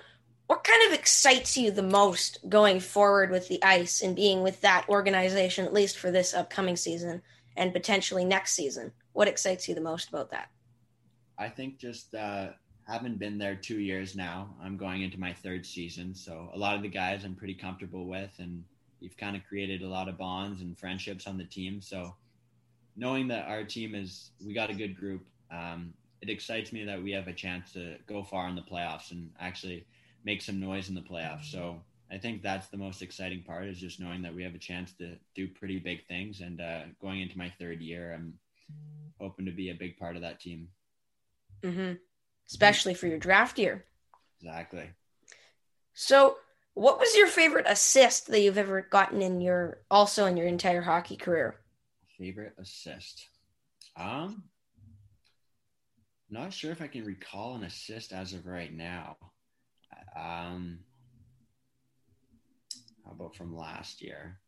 what 0.48 0.64
kind 0.64 0.88
of 0.88 0.98
excites 0.98 1.58
you 1.58 1.70
the 1.70 1.82
most 1.82 2.38
going 2.48 2.80
forward 2.80 3.30
with 3.30 3.48
the 3.48 3.62
ice 3.62 4.00
and 4.00 4.16
being 4.16 4.42
with 4.42 4.62
that 4.62 4.88
organization, 4.88 5.66
at 5.66 5.74
least 5.74 5.98
for 5.98 6.10
this 6.10 6.32
upcoming 6.32 6.74
season 6.74 7.20
and 7.54 7.74
potentially 7.74 8.24
next 8.24 8.54
season? 8.54 8.90
What 9.12 9.28
excites 9.28 9.68
you 9.68 9.74
the 9.74 9.82
most 9.82 10.08
about 10.08 10.30
that? 10.30 10.48
I 11.36 11.50
think 11.50 11.78
just 11.78 12.14
uh, 12.14 12.48
having 12.88 13.16
been 13.16 13.36
there 13.36 13.56
two 13.56 13.78
years 13.78 14.16
now, 14.16 14.54
I'm 14.62 14.78
going 14.78 15.02
into 15.02 15.20
my 15.20 15.34
third 15.34 15.66
season. 15.66 16.14
So 16.14 16.50
a 16.54 16.58
lot 16.58 16.76
of 16.76 16.82
the 16.82 16.88
guys 16.88 17.24
I'm 17.24 17.34
pretty 17.34 17.54
comfortable 17.54 18.06
with, 18.06 18.32
and 18.38 18.64
you've 19.00 19.18
kind 19.18 19.36
of 19.36 19.44
created 19.46 19.82
a 19.82 19.88
lot 19.88 20.08
of 20.08 20.16
bonds 20.16 20.62
and 20.62 20.78
friendships 20.78 21.26
on 21.26 21.36
the 21.36 21.44
team. 21.44 21.82
So 21.82 22.14
knowing 22.96 23.28
that 23.28 23.48
our 23.48 23.64
team 23.64 23.94
is, 23.94 24.30
we 24.42 24.54
got 24.54 24.70
a 24.70 24.74
good 24.74 24.98
group, 24.98 25.26
um, 25.50 25.92
it 26.22 26.30
excites 26.30 26.72
me 26.72 26.86
that 26.86 27.02
we 27.02 27.12
have 27.12 27.28
a 27.28 27.34
chance 27.34 27.70
to 27.72 27.96
go 28.06 28.22
far 28.22 28.48
in 28.48 28.54
the 28.54 28.62
playoffs 28.62 29.10
and 29.10 29.30
actually 29.38 29.84
make 30.28 30.42
some 30.42 30.60
noise 30.60 30.90
in 30.90 30.94
the 30.94 31.00
playoffs. 31.00 31.46
So 31.46 31.80
I 32.12 32.18
think 32.18 32.42
that's 32.42 32.68
the 32.68 32.76
most 32.76 33.00
exciting 33.00 33.42
part 33.44 33.64
is 33.64 33.80
just 33.80 33.98
knowing 33.98 34.20
that 34.22 34.34
we 34.34 34.42
have 34.42 34.54
a 34.54 34.58
chance 34.58 34.92
to 34.98 35.16
do 35.34 35.48
pretty 35.48 35.78
big 35.78 36.06
things. 36.06 36.42
And 36.42 36.60
uh, 36.60 36.82
going 37.00 37.22
into 37.22 37.38
my 37.38 37.50
third 37.58 37.80
year, 37.80 38.12
I'm 38.12 38.34
hoping 39.18 39.46
to 39.46 39.52
be 39.52 39.70
a 39.70 39.74
big 39.74 39.96
part 39.96 40.16
of 40.16 40.22
that 40.22 40.38
team. 40.38 40.68
Mm-hmm. 41.62 41.94
Especially 42.46 42.92
for 42.92 43.06
your 43.06 43.16
draft 43.16 43.58
year. 43.58 43.86
Exactly. 44.42 44.90
So, 45.94 46.36
what 46.74 47.00
was 47.00 47.16
your 47.16 47.26
favorite 47.26 47.66
assist 47.66 48.26
that 48.26 48.40
you've 48.42 48.58
ever 48.58 48.82
gotten 48.82 49.22
in 49.22 49.40
your 49.40 49.78
also 49.90 50.26
in 50.26 50.36
your 50.36 50.46
entire 50.46 50.82
hockey 50.82 51.16
career? 51.16 51.56
Favorite 52.18 52.52
assist. 52.58 53.28
Um, 53.96 54.44
not 56.28 56.52
sure 56.52 56.70
if 56.70 56.82
I 56.82 56.86
can 56.86 57.04
recall 57.04 57.54
an 57.54 57.64
assist 57.64 58.12
as 58.12 58.34
of 58.34 58.46
right 58.46 58.72
now. 58.72 59.16
Um, 60.16 60.80
how 63.04 63.12
about 63.12 63.36
from 63.36 63.56
last 63.56 64.02
year? 64.02 64.38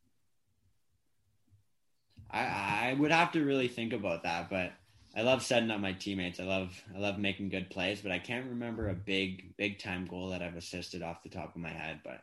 I 2.30 2.90
I 2.90 2.96
would 2.98 3.10
have 3.10 3.32
to 3.32 3.44
really 3.44 3.68
think 3.68 3.92
about 3.92 4.22
that, 4.22 4.50
but 4.50 4.72
I 5.16 5.22
love 5.22 5.42
setting 5.42 5.70
up 5.70 5.80
my 5.80 5.92
teammates. 5.92 6.40
I 6.40 6.44
love 6.44 6.80
I 6.94 6.98
love 6.98 7.18
making 7.18 7.48
good 7.48 7.70
plays, 7.70 8.00
but 8.00 8.12
I 8.12 8.18
can't 8.18 8.48
remember 8.48 8.88
a 8.88 8.94
big 8.94 9.56
big 9.56 9.78
time 9.78 10.06
goal 10.06 10.30
that 10.30 10.42
I've 10.42 10.56
assisted 10.56 11.02
off 11.02 11.22
the 11.22 11.28
top 11.28 11.54
of 11.54 11.60
my 11.60 11.70
head. 11.70 12.00
But 12.04 12.22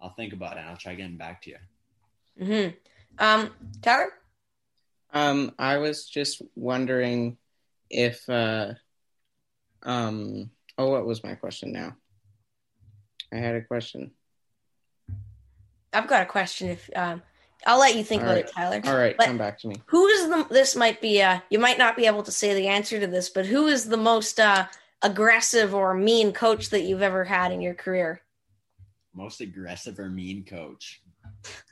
I'll 0.00 0.14
think 0.14 0.32
about 0.32 0.56
it. 0.56 0.60
and 0.60 0.68
I'll 0.68 0.76
try 0.76 0.94
getting 0.94 1.16
back 1.16 1.42
to 1.42 1.50
you. 1.50 1.56
Mm-hmm. 2.40 2.76
Um, 3.18 3.50
Tyler? 3.80 4.12
Um, 5.12 5.52
I 5.58 5.78
was 5.78 6.06
just 6.06 6.42
wondering 6.54 7.38
if, 7.88 8.28
uh, 8.28 8.74
um, 9.82 10.50
oh, 10.76 10.90
what 10.90 11.06
was 11.06 11.24
my 11.24 11.34
question 11.34 11.72
now? 11.72 11.96
I 13.32 13.36
had 13.36 13.54
a 13.54 13.62
question. 13.62 14.10
I've 15.92 16.08
got 16.08 16.22
a 16.22 16.26
question. 16.26 16.68
If 16.68 16.90
um, 16.94 17.22
I'll 17.66 17.78
let 17.78 17.96
you 17.96 18.04
think 18.04 18.22
All 18.22 18.28
about 18.28 18.36
right. 18.36 18.44
it, 18.44 18.52
Tyler. 18.52 18.80
All 18.84 18.96
right, 18.98 19.16
But- 19.16 19.26
come 19.26 19.38
back 19.38 19.58
to 19.60 19.68
me. 19.68 19.76
Who 19.86 20.06
is 20.06 20.28
the? 20.28 20.46
This 20.50 20.76
might 20.76 21.00
be. 21.00 21.22
Uh, 21.22 21.40
you 21.50 21.58
might 21.58 21.78
not 21.78 21.96
be 21.96 22.06
able 22.06 22.22
to 22.22 22.32
say 22.32 22.54
the 22.54 22.68
answer 22.68 23.00
to 23.00 23.06
this, 23.06 23.28
but 23.30 23.46
who 23.46 23.66
is 23.66 23.88
the 23.88 23.96
most 23.96 24.38
uh, 24.38 24.66
aggressive 25.02 25.74
or 25.74 25.94
mean 25.94 26.32
coach 26.32 26.70
that 26.70 26.82
you've 26.82 27.02
ever 27.02 27.24
had 27.24 27.52
in 27.52 27.60
your 27.60 27.74
career? 27.74 28.20
most 29.14 29.40
aggressive 29.40 29.98
or 29.98 30.10
mean 30.10 30.44
coach. 30.44 31.00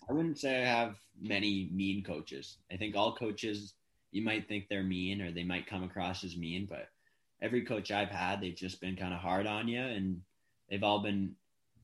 I 0.09 0.14
wouldn't 0.14 0.38
say 0.38 0.62
I 0.62 0.67
have 0.67 0.97
many 1.21 1.69
mean 1.75 2.03
coaches. 2.03 2.57
I 2.73 2.79
think 2.79 2.97
all 2.97 3.14
coaches, 3.14 3.75
you 4.12 4.23
might 4.25 4.49
think 4.49 4.67
they're 4.67 4.83
mean 4.83 5.21
or 5.21 5.31
they 5.31 5.45
might 5.45 5.67
come 5.67 5.83
across 5.83 6.25
as 6.25 6.38
mean, 6.38 6.64
but 6.64 6.88
every 7.43 7.61
coach 7.61 7.90
I've 7.90 8.09
had, 8.09 8.40
they've 8.40 8.57
just 8.57 8.81
been 8.81 8.97
kind 8.97 9.12
of 9.12 9.21
hard 9.21 9.47
on 9.47 9.69
you 9.69 9.79
and 9.83 10.23
they've 10.71 10.83
all 10.83 11.01
been 11.03 11.35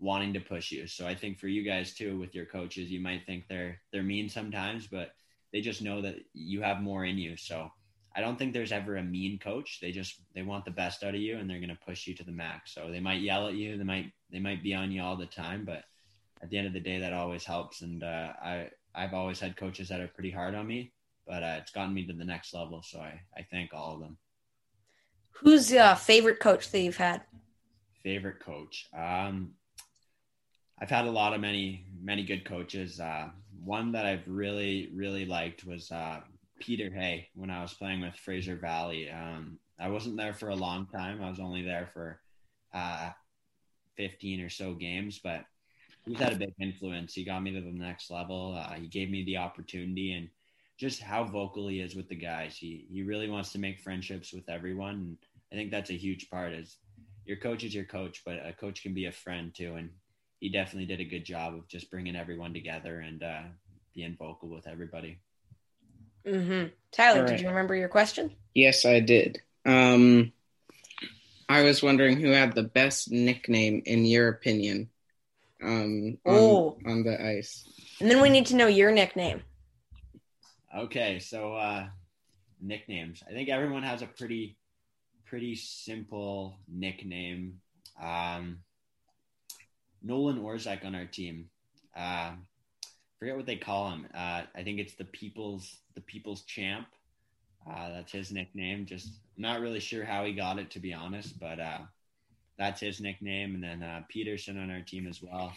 wanting 0.01 0.33
to 0.33 0.41
push 0.41 0.73
you. 0.73 0.87
So 0.87 1.07
I 1.07 1.15
think 1.15 1.39
for 1.39 1.47
you 1.47 1.63
guys 1.63 1.95
too, 1.95 2.19
with 2.19 2.35
your 2.35 2.47
coaches, 2.47 2.91
you 2.91 3.01
might 3.01 3.27
think 3.27 3.45
they're 3.49 3.81
they're 3.93 4.03
mean 4.03 4.29
sometimes, 4.29 4.87
but 4.87 5.13
they 5.53 5.61
just 5.61 5.83
know 5.83 6.01
that 6.03 6.17
you 6.33 6.63
have 6.63 6.81
more 6.81 7.05
in 7.05 7.19
you. 7.19 7.37
So 7.37 7.71
I 8.17 8.21
don't 8.21 8.39
think 8.39 8.53
there's 8.53 8.73
ever 8.73 8.97
a 8.97 9.03
mean 9.03 9.39
coach. 9.39 9.79
They 9.81 9.93
just 9.93 10.21
they 10.35 10.43
want 10.43 10.65
the 10.65 10.71
best 10.71 11.05
out 11.05 11.15
of 11.15 11.21
you 11.21 11.37
and 11.37 11.49
they're 11.49 11.59
going 11.61 11.69
to 11.69 11.87
push 11.87 12.07
you 12.07 12.15
to 12.17 12.25
the 12.25 12.33
max. 12.33 12.75
So 12.75 12.91
they 12.91 13.01
might 13.01 13.21
yell 13.21 13.47
at 13.47 13.55
you, 13.55 13.77
they 13.77 13.85
might 13.85 14.13
they 14.33 14.41
might 14.41 14.63
be 14.63 14.75
on 14.75 14.91
you 14.91 15.03
all 15.03 15.17
the 15.17 15.27
time, 15.27 15.65
but 15.65 15.85
at 16.43 16.49
the 16.49 16.57
end 16.57 16.67
of 16.67 16.73
the 16.73 16.81
day 16.81 17.01
that 17.01 17.13
always 17.13 17.45
helps 17.45 17.83
and 17.83 18.03
uh, 18.03 18.33
I 18.43 18.71
I've 18.95 19.15
always 19.15 19.39
had 19.39 19.57
coaches 19.57 19.89
that 19.91 20.01
are 20.01 20.09
pretty 20.09 20.31
hard 20.31 20.55
on 20.55 20.67
me, 20.67 20.93
but 21.27 21.43
uh, 21.43 21.59
it's 21.61 21.71
gotten 21.71 21.95
me 21.95 22.07
to 22.07 22.13
the 22.13 22.25
next 22.25 22.55
level, 22.55 22.83
so 22.83 22.99
I 22.99 23.21
I 23.37 23.47
thank 23.51 23.73
all 23.75 23.95
of 23.95 24.01
them. 24.01 24.17
Who's 25.33 25.71
your 25.71 25.95
favorite 25.95 26.41
coach 26.41 26.71
that 26.71 26.81
you've 26.81 26.97
had? 26.97 27.23
Favorite 28.03 28.41
coach. 28.41 28.89
Um 28.97 29.53
I've 30.81 30.91
had 30.91 31.05
a 31.05 31.11
lot 31.11 31.35
of 31.35 31.41
many 31.41 31.85
many 32.03 32.25
good 32.25 32.45
coaches. 32.45 33.01
Uh, 33.01 33.29
one 33.63 33.93
that 33.93 34.07
I've 34.07 34.27
really, 34.27 34.91
really 34.95 35.27
liked 35.27 35.65
was 35.65 35.93
uh, 35.93 36.21
Peter 36.59 36.91
Hay 36.95 37.29
when 37.35 37.51
I 37.51 37.63
was 37.63 37.75
playing 37.75 38.01
with 38.01 38.15
Fraser 38.15 38.57
Valley. 38.57 39.11
Um, 39.11 39.59
I 39.79 39.89
wasn't 39.89 40.17
there 40.17 40.35
for 40.35 40.49
a 40.49 40.57
long 40.57 40.87
time. 40.87 41.23
I 41.23 41.29
was 41.29 41.41
only 41.41 41.63
there 41.63 41.89
for 41.93 42.21
uh, 42.73 43.11
15 43.97 44.41
or 44.41 44.49
so 44.49 44.75
games, 44.75 45.21
but 45.23 45.45
he's 46.07 46.19
had 46.19 46.33
a 46.33 46.37
big 46.37 46.55
influence. 46.61 47.15
He 47.15 47.25
got 47.25 47.43
me 47.43 47.53
to 47.53 47.61
the 47.61 47.73
next 47.73 48.11
level. 48.11 48.59
Uh, 48.59 48.75
he 48.75 48.89
gave 48.89 49.11
me 49.11 49.25
the 49.25 49.39
opportunity 49.39 50.13
and 50.13 50.29
just 50.79 51.03
how 51.03 51.25
vocal 51.25 51.69
he 51.69 51.81
is 51.81 51.95
with 51.95 52.09
the 52.09 52.15
guys. 52.15 52.57
He 52.57 52.87
he 52.91 53.03
really 53.03 53.29
wants 53.29 53.53
to 53.53 53.59
make 53.59 53.81
friendships 53.81 54.33
with 54.33 54.49
everyone. 54.49 54.95
And 54.95 55.19
I 55.53 55.57
think 55.57 55.71
that's 55.71 55.91
a 55.91 55.95
huge 55.97 56.31
part. 56.31 56.53
Is 56.53 56.79
your 57.27 57.37
coach 57.37 57.65
is 57.65 57.75
your 57.75 57.85
coach, 57.85 58.23
but 58.25 58.37
a 58.45 58.55
coach 58.59 58.83
can 58.83 58.95
be 58.95 59.07
a 59.07 59.13
friend 59.13 59.55
too. 59.55 59.75
And 59.75 59.91
he 60.41 60.49
definitely 60.49 60.87
did 60.87 61.01
a 61.01 61.05
good 61.09 61.25
job 61.25 61.55
of 61.55 61.69
just 61.69 61.91
bringing 61.91 62.17
everyone 62.17 62.53
together 62.53 62.99
and 63.01 63.23
uh, 63.23 63.43
being 63.95 64.17
vocal 64.19 64.49
with 64.49 64.67
everybody. 64.67 65.19
Mm-hmm. 66.27 66.69
Tyler, 66.93 67.19
All 67.21 67.25
right. 67.25 67.31
did 67.31 67.41
you 67.41 67.49
remember 67.49 67.75
your 67.75 67.89
question? 67.89 68.31
Yes, 68.55 68.85
I 68.85 69.01
did. 69.01 69.41
Um, 69.65 70.33
I 71.49 71.63
was 71.63 71.83
wondering 71.83 72.19
who 72.21 72.31
had 72.31 72.55
the 72.55 72.63
best 72.63 73.11
nickname 73.11 73.83
in 73.85 74.05
your 74.05 74.29
opinion 74.29 74.91
um, 75.63 76.19
on, 76.25 76.35
Oh. 76.35 76.79
on 76.87 77.03
the 77.05 77.23
ice. 77.23 77.65
And 78.01 78.11
then 78.11 78.21
we 78.23 78.31
need 78.31 78.47
to 78.47 78.57
know 78.57 78.67
your 78.67 78.93
nickname. 78.93 79.43
Okay, 80.77 81.19
so 81.19 81.55
uh, 81.55 81.87
nicknames. 82.61 83.23
I 83.29 83.33
think 83.33 83.49
everyone 83.49 83.83
has 83.83 84.03
a 84.03 84.07
pretty 84.07 84.57
pretty 85.27 85.55
simple 85.55 86.59
nickname. 86.69 87.61
Um, 88.01 88.59
Nolan 90.03 90.41
Orzak 90.41 90.85
on 90.85 90.95
our 90.95 91.07
team. 91.07 91.49
Uh, 91.97 92.33
forget 93.19 93.37
what 93.37 93.47
they 93.47 93.57
call 93.57 93.91
him. 93.91 94.07
Uh, 94.15 94.43
I 94.55 94.63
think 94.63 94.79
it's 94.79 94.95
the 94.95 95.05
people's 95.05 95.79
the 95.95 96.01
people's 96.01 96.43
champ. 96.43 96.87
Uh, 97.71 97.91
that's 97.91 98.13
his 98.13 98.33
nickname. 98.33 98.87
Just 98.87 99.21
not 99.37 99.61
really 99.61 99.81
sure 99.81 100.05
how 100.05 100.25
he 100.25 100.33
got 100.33 100.59
it 100.59 100.71
to 100.73 100.81
be 100.81 100.95
honest, 100.95 101.39
but 101.39 101.61
uh, 101.61 101.81
that's 102.59 102.81
his 102.81 103.01
nickname. 103.01 103.55
And 103.55 103.63
then 103.63 103.83
uh, 103.83 104.03
Peterson 104.09 104.59
on 104.59 104.71
our 104.71 104.81
team 104.81 105.07
as 105.07 105.23
well. 105.23 105.53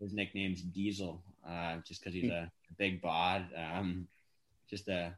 His 0.00 0.12
nickname's 0.12 0.62
Diesel, 0.62 1.22
uh, 1.48 1.76
just 1.86 2.00
because 2.00 2.14
he's 2.14 2.30
a 2.30 2.50
big 2.78 3.00
bod. 3.00 3.46
Um, 3.56 4.08
just 4.68 4.88
a 4.88 5.14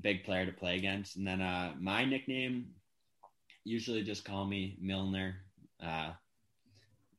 big 0.00 0.24
player 0.24 0.46
to 0.46 0.52
play 0.52 0.76
against. 0.76 1.16
And 1.16 1.26
then 1.26 1.40
uh, 1.40 1.74
my 1.78 2.04
nickname, 2.04 2.66
usually 3.64 4.02
just 4.02 4.24
call 4.24 4.46
me 4.46 4.76
Milner, 4.80 5.36
uh, 5.84 6.12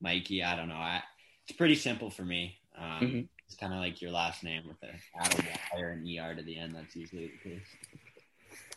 Mikey. 0.02 0.44
I 0.44 0.56
don't 0.56 0.68
know. 0.70 0.76
I, 0.76 1.02
it's 1.48 1.58
pretty 1.58 1.76
simple 1.76 2.10
for 2.10 2.24
me. 2.24 2.58
Um, 2.78 3.00
Mhm. 3.02 3.28
It's 3.48 3.56
kind 3.60 3.74
of 3.74 3.80
like 3.80 4.02
your 4.02 4.12
last 4.12 4.44
name 4.46 4.64
with 4.66 4.78
a 4.82 4.94
Adam 5.22 5.46
or 5.78 5.90
an 5.90 6.08
ER 6.08 6.34
to 6.36 6.42
the 6.42 6.58
end. 6.58 6.74
That's 6.74 6.96
usually 6.96 7.28
the 7.44 7.50
case. 7.50 7.68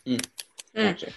Mm. 0.05 0.27
Gotcha. 0.75 1.11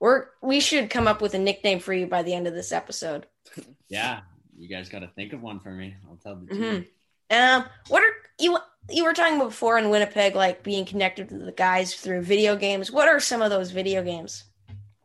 We're 0.00 0.26
we 0.42 0.58
should 0.58 0.90
come 0.90 1.06
up 1.06 1.22
with 1.22 1.34
a 1.34 1.38
nickname 1.38 1.78
for 1.78 1.94
you 1.94 2.08
by 2.08 2.24
the 2.24 2.34
end 2.34 2.46
of 2.48 2.54
this 2.54 2.72
episode. 2.72 3.26
Yeah, 3.88 4.20
you 4.58 4.68
guys 4.68 4.88
got 4.88 5.00
to 5.00 5.08
think 5.08 5.34
of 5.34 5.42
one 5.42 5.60
for 5.60 5.70
me. 5.70 5.94
I'll 6.08 6.16
tell 6.16 6.34
the 6.36 6.46
Mhm. 6.46 6.58
team. 6.82 6.86
Um, 7.30 7.64
what 7.88 8.02
are 8.02 8.12
you 8.40 8.58
you 8.90 9.04
were 9.04 9.12
talking 9.12 9.36
about 9.36 9.50
before 9.50 9.78
in 9.78 9.90
Winnipeg, 9.90 10.34
like 10.34 10.62
being 10.64 10.84
connected 10.86 11.28
to 11.28 11.36
the 11.38 11.52
guys 11.52 11.94
through 11.94 12.22
video 12.22 12.56
games? 12.56 12.90
What 12.90 13.06
are 13.06 13.20
some 13.20 13.42
of 13.42 13.50
those 13.50 13.70
video 13.70 14.02
games? 14.02 14.44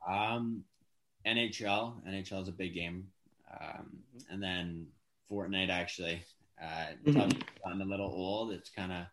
Um, 0.07 0.63
NHL. 1.25 2.01
NHL 2.07 2.41
is 2.43 2.47
a 2.47 2.53
big 2.53 2.73
game. 2.73 3.09
Um, 3.51 4.03
and 4.29 4.41
then 4.41 4.87
Fortnite 5.29 5.69
actually. 5.69 6.23
Uh, 6.61 6.87
it's 7.03 7.15
Mhm. 7.15 7.21
obviously 7.21 7.47
gotten 7.63 7.81
a 7.81 7.85
little 7.85 8.09
old. 8.09 8.51
It's 8.51 8.69
kind 8.69 8.91
of, 8.91 9.05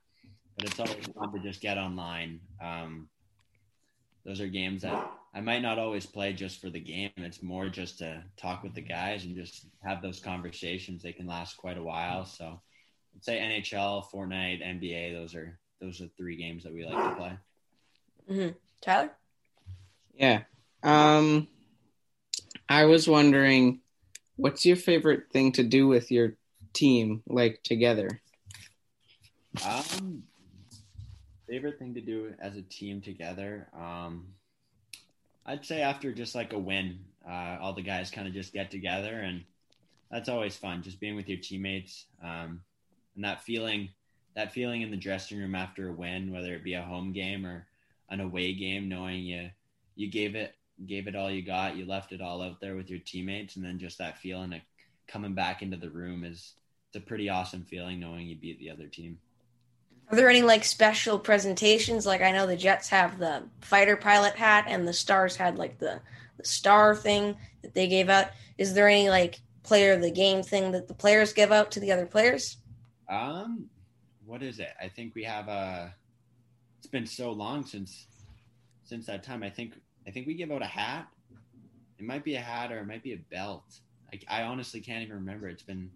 but 0.57 0.67
it's 0.69 0.81
always 0.81 1.07
fun 1.07 1.33
to 1.33 1.39
just 1.41 1.61
get 1.61 1.79
online. 1.79 2.41
Um, 2.61 3.09
those 4.25 4.41
are 4.41 4.49
games 4.49 4.83
that 4.83 5.11
I 5.35 5.41
might 5.41 5.61
not 5.61 5.79
always 5.79 6.07
play 6.07 6.33
just 6.33 6.61
for 6.61 6.71
the 6.71 6.81
game. 6.81 7.13
It's 7.17 7.43
more 7.43 7.69
just 7.69 7.99
to 7.99 8.25
talk 8.37 8.63
with 8.63 8.75
the 8.75 8.81
guys 8.81 9.25
and 9.25 9.37
just 9.37 9.67
have 9.83 10.01
those 10.01 10.21
conversations. 10.21 11.03
They 11.03 11.13
can 11.13 11.27
last 11.27 11.57
quite 11.57 11.77
a 11.77 11.83
while. 11.83 12.25
So, 12.25 12.63
I'd 13.15 13.25
say 13.25 13.39
NHL, 13.39 14.09
Fortnite, 14.11 14.63
NBA. 14.63 15.13
Those 15.13 15.35
are 15.35 15.59
those 15.81 16.01
are 16.01 16.09
three 16.17 16.37
games 16.37 16.63
that 16.63 16.73
we 16.73 16.87
like 16.87 16.97
to 16.97 17.17
play. 17.17 18.55
Tyler? 18.81 19.11
Yeah. 20.15 20.45
Um, 20.83 21.49
I 22.69 22.87
was 22.87 23.09
wondering, 23.09 23.81
what's 24.37 24.65
your 24.65 24.77
favorite 24.77 25.25
thing 25.33 25.53
to 25.53 25.63
do 25.63 25.87
with 25.87 26.11
your 26.11 26.35
team, 26.73 27.23
like 27.27 27.63
together? 27.63 28.21
Um, 29.65 30.25
favorite 31.49 31.79
thing 31.79 31.95
to 31.95 32.01
do 32.01 32.35
as 32.41 32.57
a 32.57 32.63
team 32.63 33.01
together. 33.01 33.69
Um, 33.79 34.27
I'd 35.47 35.65
say 35.65 35.83
after 35.83 36.13
just 36.13 36.35
like 36.35 36.53
a 36.53 36.59
win, 36.59 36.99
uh, 37.29 37.59
all 37.61 37.75
the 37.75 37.83
guys 37.83 38.11
kind 38.11 38.27
of 38.27 38.35
just 38.35 38.53
get 38.53 38.71
together, 38.71 39.21
and 39.21 39.45
that's 40.11 40.29
always 40.29 40.57
fun. 40.57 40.83
Just 40.83 41.01
being 41.01 41.17
with 41.17 41.29
your 41.29 41.39
teammates, 41.39 42.07
um, 42.23 42.61
and 43.15 43.25
that 43.25 43.43
feeling, 43.43 43.91
that 44.35 44.53
feeling 44.53 44.83
in 44.83 44.91
the 44.91 44.97
dressing 44.97 45.39
room 45.39 45.55
after 45.55 45.89
a 45.89 45.93
win, 45.93 46.33
whether 46.33 46.55
it 46.55 46.65
be 46.65 46.75
a 46.75 46.83
home 46.83 47.13
game 47.13 47.47
or 47.47 47.67
an 48.11 48.21
away 48.21 48.55
game, 48.55 48.89
knowing 48.89 49.21
you 49.21 49.51
you 49.97 50.11
gave 50.11 50.35
it 50.35 50.55
gave 50.87 51.07
it 51.07 51.17
all 51.17 51.31
you 51.31 51.43
got, 51.43 51.77
you 51.77 51.87
left 51.87 52.13
it 52.13 52.21
all 52.21 52.43
out 52.43 52.61
there 52.61 52.77
with 52.77 52.91
your 52.91 52.99
teammates, 53.01 53.57
and 53.57 53.65
then 53.65 53.79
just 53.79 53.99
that 53.99 54.19
feeling 54.19 54.53
of 54.53 54.61
coming 55.07 55.35
back 55.35 55.63
into 55.63 55.77
the 55.77 55.91
room 55.91 56.25
is 56.25 56.55
it's 56.89 57.03
a 57.03 57.07
pretty 57.07 57.29
awesome 57.29 57.65
feeling 57.65 58.01
knowing 58.01 58.27
you 58.27 58.37
beat 58.37 58.59
the 58.59 58.71
other 58.71 58.87
team. 58.87 59.19
Are 60.11 60.17
there 60.17 60.29
any 60.29 60.43
like 60.43 60.65
special 60.65 61.19
presentations? 61.19 62.07
Like 62.07 62.21
I 62.21 62.31
know 62.31 62.47
the 62.47 62.57
Jets 62.57 62.89
have 62.89 63.19
the 63.19 63.45
fighter 63.61 63.97
pilot 63.97 64.35
hat, 64.35 64.67
and 64.69 64.87
the 64.87 64.93
Stars 64.93 65.37
had 65.37 65.59
like 65.59 65.79
the 65.79 66.01
the 66.37 66.45
star 66.45 66.95
thing 66.95 67.37
that 67.63 67.75
they 67.75 67.87
gave 67.87 68.09
out. 68.09 68.29
Is 68.59 68.75
there 68.75 68.89
any 68.89 69.09
like 69.09 69.41
player 69.63 69.93
of 69.93 70.03
the 70.03 70.11
game 70.11 70.43
thing 70.43 70.73
that 70.73 70.89
the 70.89 70.95
players 70.95 71.33
give 71.33 71.53
out 71.53 71.71
to 71.73 71.81
the 71.81 71.93
other 71.93 72.07
players? 72.07 72.59
Um, 73.09 73.71
what 74.25 74.43
is 74.43 74.59
it? 74.59 74.71
I 74.81 74.89
think 74.89 75.15
we 75.15 75.25
have 75.25 75.49
a. 75.49 75.95
It's 76.79 76.87
been 76.87 77.07
so 77.07 77.33
long 77.33 77.65
since 77.65 78.07
since 78.85 79.07
that 79.07 79.23
time. 79.23 79.43
I 79.43 79.51
think 79.51 79.75
I 80.07 80.11
think 80.11 80.27
we 80.27 80.35
give 80.35 80.51
out 80.51 80.63
a 80.63 80.67
hat. 80.67 81.09
It 81.99 82.05
might 82.05 82.25
be 82.25 82.35
a 82.35 82.41
hat 82.41 82.73
or 82.73 82.79
it 82.79 82.87
might 82.87 83.03
be 83.03 83.13
a 83.13 83.19
belt. 83.31 83.65
I, 84.13 84.41
I 84.41 84.43
honestly 84.43 84.81
can't 84.81 85.03
even 85.03 85.17
remember. 85.17 85.49
It's 85.49 85.63
been 85.63 85.91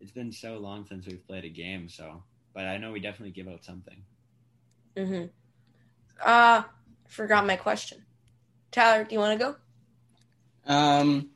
it's 0.00 0.10
been 0.10 0.32
so 0.32 0.58
long 0.58 0.86
since 0.86 1.06
we've 1.06 1.26
played 1.26 1.44
a 1.44 1.48
game. 1.48 1.88
So, 1.88 2.22
but 2.52 2.64
I 2.64 2.76
know 2.76 2.92
we 2.92 3.00
definitely 3.00 3.30
give 3.30 3.48
out 3.48 3.64
something. 3.64 3.96
Mm-hmm. 4.96 5.26
Uh, 6.24 6.62
forgot 7.08 7.46
my 7.46 7.56
question. 7.56 8.04
Tyler, 8.70 9.04
do 9.04 9.14
you 9.14 9.20
want 9.20 9.38
to 9.38 9.44
go? 9.44 9.56
Um, 10.72 11.30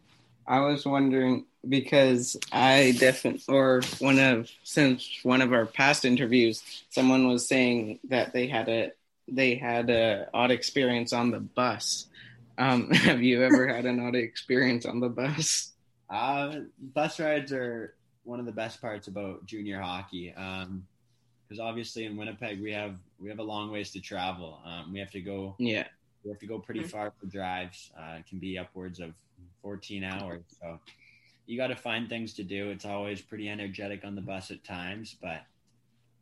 I 0.46 0.60
was 0.60 0.84
wondering 0.84 1.46
because 1.68 2.36
I 2.52 2.94
definitely, 2.98 3.42
or 3.48 3.82
one 3.98 4.18
of 4.18 4.50
since 4.64 5.20
one 5.22 5.42
of 5.42 5.52
our 5.52 5.66
past 5.66 6.04
interviews, 6.04 6.62
someone 6.90 7.28
was 7.28 7.46
saying 7.46 8.00
that 8.08 8.32
they 8.32 8.48
had 8.48 8.68
a 8.68 8.92
they 9.30 9.54
had 9.54 9.90
a 9.90 10.28
odd 10.34 10.50
experience 10.50 11.12
on 11.12 11.30
the 11.30 11.40
bus. 11.40 12.06
Um, 12.58 12.90
have 12.92 13.22
you 13.22 13.42
ever 13.42 13.68
had 13.68 13.86
an 13.86 14.00
odd 14.00 14.16
experience 14.16 14.86
on 14.86 15.00
the 15.00 15.08
bus? 15.08 15.72
Uh, 16.10 16.60
bus 16.94 17.20
rides 17.20 17.52
are 17.52 17.94
one 18.24 18.40
of 18.40 18.46
the 18.46 18.52
best 18.52 18.80
parts 18.80 19.08
about 19.08 19.46
junior 19.46 19.80
hockey. 19.80 20.32
Um, 20.34 20.86
because 21.48 21.60
obviously 21.60 22.04
in 22.04 22.16
Winnipeg 22.16 22.60
we 22.60 22.72
have 22.72 22.98
we 23.18 23.30
have 23.30 23.38
a 23.38 23.42
long 23.42 23.70
ways 23.70 23.90
to 23.92 24.00
travel. 24.00 24.60
Um, 24.64 24.92
we 24.92 24.98
have 24.98 25.10
to 25.12 25.20
go 25.20 25.54
Yeah. 25.58 25.84
We 26.24 26.30
have 26.30 26.40
to 26.40 26.46
go 26.46 26.58
pretty 26.58 26.82
far 26.82 27.12
for 27.18 27.26
drives. 27.26 27.90
Uh, 27.98 28.16
it 28.18 28.26
can 28.26 28.38
be 28.38 28.58
upwards 28.58 29.00
of 29.00 29.14
14 29.62 30.04
hours. 30.04 30.42
So 30.60 30.78
you 31.46 31.56
got 31.56 31.68
to 31.68 31.76
find 31.76 32.08
things 32.08 32.34
to 32.34 32.42
do. 32.42 32.70
It's 32.70 32.84
always 32.84 33.22
pretty 33.22 33.48
energetic 33.48 34.04
on 34.04 34.14
the 34.14 34.20
bus 34.20 34.50
at 34.50 34.62
times, 34.64 35.16
but 35.22 35.42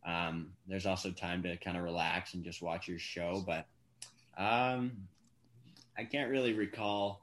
um, 0.07 0.53
there's 0.67 0.87
also 0.87 1.11
time 1.11 1.43
to 1.43 1.57
kind 1.59 1.77
of 1.77 1.83
relax 1.83 2.35
and 2.35 2.45
just 2.45 2.63
watch 2.63 2.89
your 2.89 2.99
show. 2.99 3.45
But 3.47 3.67
um, 4.39 4.93
I 5.99 6.05
can't 6.05 6.31
really 6.31 6.53
recall 6.55 7.23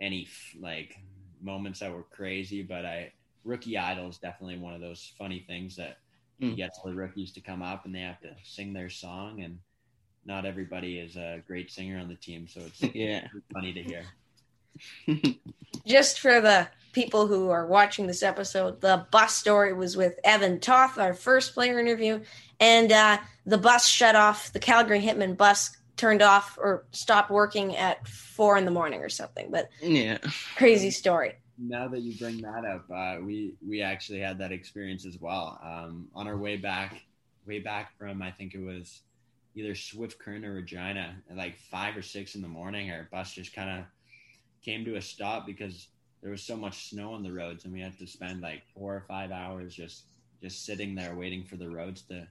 any 0.00 0.28
like 0.60 0.96
moments 1.40 1.80
that 1.80 1.92
were 1.92 2.02
crazy, 2.10 2.62
but 2.62 2.84
I 2.84 3.12
rookie 3.44 3.78
idol 3.78 4.08
is 4.08 4.18
definitely 4.18 4.58
one 4.58 4.74
of 4.74 4.80
those 4.80 5.12
funny 5.18 5.44
things 5.46 5.76
that 5.76 5.98
you 6.38 6.50
Mm. 6.50 6.56
get 6.56 6.70
all 6.82 6.90
the 6.90 6.96
rookies 6.96 7.32
to 7.32 7.40
come 7.40 7.62
up 7.62 7.84
and 7.84 7.94
they 7.94 8.00
have 8.00 8.20
to 8.22 8.34
sing 8.42 8.72
their 8.72 8.90
song 8.90 9.42
and 9.42 9.58
not 10.26 10.44
everybody 10.44 10.98
is 10.98 11.16
a 11.16 11.42
great 11.46 11.70
singer 11.70 11.98
on 11.98 12.08
the 12.08 12.16
team, 12.16 12.48
so 12.48 12.60
it's 12.62 12.80
Yeah. 12.94 13.28
funny 13.52 13.72
to 13.72 13.82
hear. 13.82 14.02
Just 15.86 16.18
for 16.18 16.40
the 16.40 16.68
people 16.94 17.26
who 17.26 17.50
are 17.50 17.66
watching 17.66 18.06
this 18.06 18.22
episode, 18.22 18.80
the 18.80 19.06
bus 19.10 19.34
story 19.34 19.74
was 19.74 19.96
with 19.96 20.18
Evan 20.24 20.60
Toth, 20.60 20.96
our 20.96 21.12
first 21.12 21.52
player 21.52 21.78
interview, 21.78 22.20
and 22.60 22.90
uh, 22.90 23.18
the 23.44 23.58
bus 23.58 23.86
shut 23.86 24.16
off. 24.16 24.52
The 24.52 24.60
Calgary 24.60 25.02
Hitmen 25.02 25.36
bus 25.36 25.76
turned 25.96 26.22
off 26.22 26.56
or 26.58 26.86
stopped 26.92 27.30
working 27.30 27.76
at 27.76 28.06
four 28.08 28.56
in 28.56 28.64
the 28.64 28.70
morning 28.70 29.02
or 29.02 29.08
something. 29.08 29.50
But 29.50 29.68
Yeah. 29.82 30.18
crazy 30.56 30.90
story. 30.90 31.34
Now 31.58 31.88
that 31.88 32.00
you 32.00 32.14
bring 32.18 32.40
that 32.42 32.64
up, 32.64 32.86
uh, 32.90 33.22
we 33.22 33.54
we 33.64 33.82
actually 33.82 34.20
had 34.20 34.38
that 34.38 34.50
experience 34.50 35.04
as 35.06 35.18
well. 35.20 35.60
Um, 35.62 36.08
on 36.14 36.26
our 36.26 36.36
way 36.36 36.56
back 36.56 37.02
way 37.46 37.58
back 37.60 37.96
from 37.98 38.22
I 38.22 38.30
think 38.30 38.54
it 38.54 38.60
was 38.60 39.02
either 39.54 39.74
Swift 39.74 40.18
Current 40.18 40.44
or 40.44 40.54
Regina 40.54 41.16
at 41.30 41.36
like 41.36 41.56
five 41.70 41.96
or 41.96 42.02
six 42.02 42.34
in 42.34 42.42
the 42.42 42.48
morning. 42.48 42.90
Our 42.90 43.08
bus 43.12 43.34
just 43.34 43.54
kind 43.54 43.80
of 43.80 43.84
came 44.64 44.84
to 44.84 44.96
a 44.96 45.02
stop 45.02 45.46
because 45.46 45.88
there 46.24 46.30
was 46.30 46.42
so 46.42 46.56
much 46.56 46.88
snow 46.88 47.12
on 47.12 47.22
the 47.22 47.30
roads, 47.30 47.64
and 47.64 47.72
we 47.72 47.82
had 47.82 47.98
to 47.98 48.06
spend 48.06 48.40
like 48.40 48.62
four 48.74 48.94
or 48.94 49.04
five 49.06 49.30
hours 49.30 49.74
just 49.74 50.04
just 50.42 50.64
sitting 50.64 50.94
there 50.94 51.14
waiting 51.14 51.44
for 51.44 51.56
the 51.56 51.68
roads 51.68 52.00
to 52.02 52.26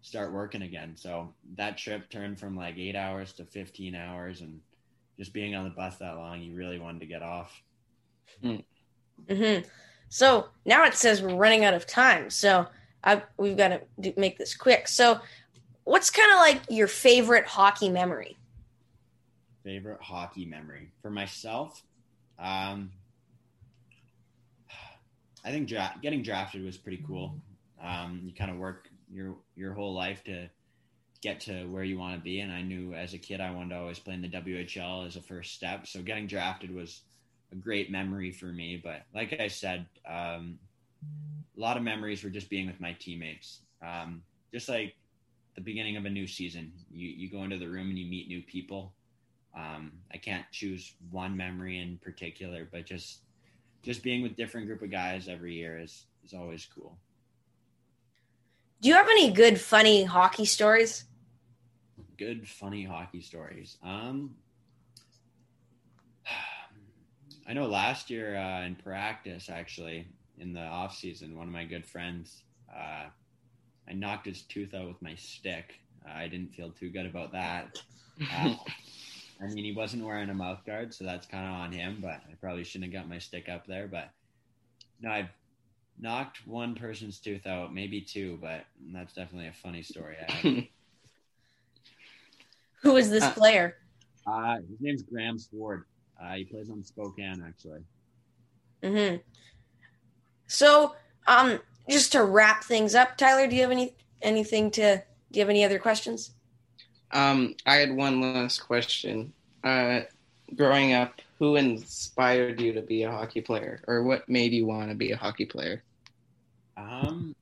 start 0.00 0.32
working 0.32 0.62
again. 0.62 0.94
So 0.96 1.34
that 1.56 1.76
trip 1.76 2.08
turned 2.08 2.40
from 2.40 2.56
like 2.56 2.78
eight 2.78 2.96
hours 2.96 3.34
to 3.34 3.44
15 3.44 3.94
hours, 3.94 4.40
and 4.40 4.60
just 5.18 5.34
being 5.34 5.54
on 5.54 5.64
the 5.64 5.70
bus 5.70 5.98
that 5.98 6.16
long, 6.16 6.40
you 6.40 6.54
really 6.54 6.78
wanted 6.78 7.00
to 7.00 7.06
get 7.06 7.22
off. 7.22 7.62
Mm-hmm. 8.42 9.68
So 10.08 10.46
now 10.64 10.84
it 10.86 10.94
says 10.94 11.20
we're 11.20 11.34
running 11.34 11.66
out 11.66 11.74
of 11.74 11.86
time. 11.86 12.30
So 12.30 12.66
I, 13.04 13.22
we've 13.36 13.58
got 13.58 13.68
to 13.68 13.80
do, 14.00 14.14
make 14.16 14.38
this 14.38 14.54
quick. 14.54 14.88
So, 14.88 15.20
what's 15.84 16.10
kind 16.10 16.32
of 16.32 16.38
like 16.38 16.62
your 16.70 16.88
favorite 16.88 17.46
hockey 17.46 17.90
memory? 17.90 18.38
Favorite 19.64 20.00
hockey 20.00 20.46
memory 20.46 20.92
for 21.02 21.10
myself, 21.10 21.82
um, 22.38 22.90
I 25.44 25.50
think 25.50 25.68
dra- 25.68 25.94
getting 26.02 26.22
drafted 26.22 26.64
was 26.64 26.76
pretty 26.76 27.02
cool. 27.06 27.40
Um, 27.80 28.22
you 28.24 28.34
kind 28.34 28.50
of 28.50 28.56
work 28.56 28.88
your 29.10 29.36
your 29.54 29.72
whole 29.74 29.94
life 29.94 30.24
to 30.24 30.48
get 31.22 31.40
to 31.40 31.64
where 31.66 31.84
you 31.84 31.98
want 31.98 32.14
to 32.14 32.20
be, 32.20 32.40
and 32.40 32.52
I 32.52 32.62
knew 32.62 32.94
as 32.94 33.14
a 33.14 33.18
kid 33.18 33.40
I 33.40 33.50
wanted 33.50 33.70
to 33.70 33.80
always 33.80 33.98
play 33.98 34.14
in 34.14 34.22
the 34.22 34.28
WHL 34.28 35.06
as 35.06 35.16
a 35.16 35.22
first 35.22 35.54
step. 35.54 35.86
So 35.86 36.02
getting 36.02 36.26
drafted 36.26 36.74
was 36.74 37.02
a 37.52 37.56
great 37.56 37.90
memory 37.90 38.32
for 38.32 38.46
me. 38.46 38.80
But 38.82 39.02
like 39.14 39.38
I 39.40 39.48
said, 39.48 39.86
um, 40.08 40.58
a 41.56 41.60
lot 41.60 41.76
of 41.76 41.82
memories 41.82 42.24
were 42.24 42.30
just 42.30 42.50
being 42.50 42.66
with 42.66 42.80
my 42.80 42.92
teammates. 42.94 43.60
Um, 43.82 44.22
just 44.52 44.68
like 44.68 44.94
the 45.54 45.60
beginning 45.60 45.96
of 45.96 46.06
a 46.06 46.10
new 46.10 46.26
season, 46.26 46.72
you 46.90 47.08
you 47.08 47.30
go 47.30 47.44
into 47.44 47.58
the 47.58 47.68
room 47.68 47.88
and 47.88 47.98
you 47.98 48.10
meet 48.10 48.28
new 48.28 48.42
people. 48.42 48.92
Um, 49.56 49.92
I 50.12 50.18
can't 50.18 50.44
choose 50.52 50.94
one 51.10 51.36
memory 51.36 51.78
in 51.78 51.98
particular, 51.98 52.68
but 52.70 52.84
just 52.84 53.20
just 53.82 54.02
being 54.02 54.22
with 54.22 54.36
different 54.36 54.66
group 54.66 54.82
of 54.82 54.90
guys 54.90 55.28
every 55.28 55.54
year 55.54 55.78
is 55.78 56.06
is 56.24 56.34
always 56.34 56.66
cool. 56.74 56.98
Do 58.82 58.88
you 58.88 58.94
have 58.94 59.08
any 59.08 59.30
good 59.30 59.58
funny 59.60 60.04
hockey 60.04 60.44
stories? 60.44 61.04
Good 62.18 62.46
funny 62.46 62.84
hockey 62.84 63.22
stories. 63.22 63.78
Um, 63.82 64.36
I 67.48 67.54
know 67.54 67.66
last 67.66 68.10
year 68.10 68.36
uh, 68.36 68.62
in 68.66 68.74
practice, 68.76 69.48
actually 69.48 70.06
in 70.38 70.52
the 70.52 70.60
off 70.60 70.94
season, 70.94 71.36
one 71.36 71.46
of 71.46 71.52
my 71.52 71.64
good 71.64 71.86
friends, 71.86 72.42
uh, 72.74 73.06
I 73.88 73.92
knocked 73.92 74.26
his 74.26 74.42
tooth 74.42 74.74
out 74.74 74.88
with 74.88 75.00
my 75.00 75.14
stick. 75.14 75.80
Uh, 76.06 76.12
I 76.12 76.28
didn't 76.28 76.54
feel 76.54 76.70
too 76.70 76.90
good 76.90 77.06
about 77.06 77.32
that. 77.32 77.78
I 79.42 79.46
mean, 79.48 79.64
he 79.64 79.72
wasn't 79.72 80.04
wearing 80.04 80.30
a 80.30 80.34
mouth 80.34 80.64
guard, 80.64 80.94
so 80.94 81.04
that's 81.04 81.26
kind 81.26 81.44
of 81.46 81.52
on 81.52 81.72
him. 81.72 81.98
But 82.00 82.22
I 82.30 82.34
probably 82.40 82.64
shouldn't 82.64 82.92
have 82.92 83.02
got 83.02 83.08
my 83.08 83.18
stick 83.18 83.48
up 83.48 83.66
there. 83.66 83.86
But 83.86 84.10
no, 85.00 85.10
I've 85.10 85.28
knocked 85.98 86.46
one 86.46 86.74
person's 86.74 87.18
tooth 87.18 87.46
out, 87.46 87.74
maybe 87.74 88.00
two, 88.00 88.38
but 88.40 88.64
that's 88.92 89.14
definitely 89.14 89.48
a 89.48 89.52
funny 89.52 89.82
story. 89.82 90.16
Who 92.82 92.96
is 92.96 93.10
this 93.10 93.24
Uh, 93.24 93.32
player? 93.32 93.76
uh, 94.26 94.56
his 94.56 94.80
name's 94.80 95.02
Graham 95.02 95.38
Sward. 95.38 95.84
Uh, 96.22 96.34
he 96.34 96.44
plays 96.44 96.70
on 96.70 96.82
Spokane, 96.82 97.42
actually. 97.46 97.80
Mm-hmm. 98.82 99.16
So, 100.46 100.94
um, 101.26 101.60
just 101.90 102.12
to 102.12 102.24
wrap 102.24 102.64
things 102.64 102.94
up, 102.94 103.16
Tyler, 103.16 103.46
do 103.46 103.56
you 103.56 103.62
have 103.62 103.70
any 103.70 103.96
anything 104.22 104.70
to? 104.72 105.02
Do 105.32 105.38
you 105.38 105.42
have 105.42 105.50
any 105.50 105.64
other 105.64 105.78
questions? 105.78 106.30
Um, 107.16 107.54
I 107.64 107.76
had 107.76 107.96
one 107.96 108.20
last 108.20 108.58
question. 108.58 109.32
Uh, 109.64 110.00
growing 110.54 110.92
up, 110.92 111.22
who 111.38 111.56
inspired 111.56 112.60
you 112.60 112.74
to 112.74 112.82
be 112.82 113.04
a 113.04 113.10
hockey 113.10 113.40
player, 113.40 113.80
or 113.88 114.02
what 114.02 114.28
made 114.28 114.52
you 114.52 114.66
want 114.66 114.90
to 114.90 114.94
be 114.94 115.12
a 115.12 115.16
hockey 115.16 115.46
player? 115.46 115.82
Um, 116.76 117.34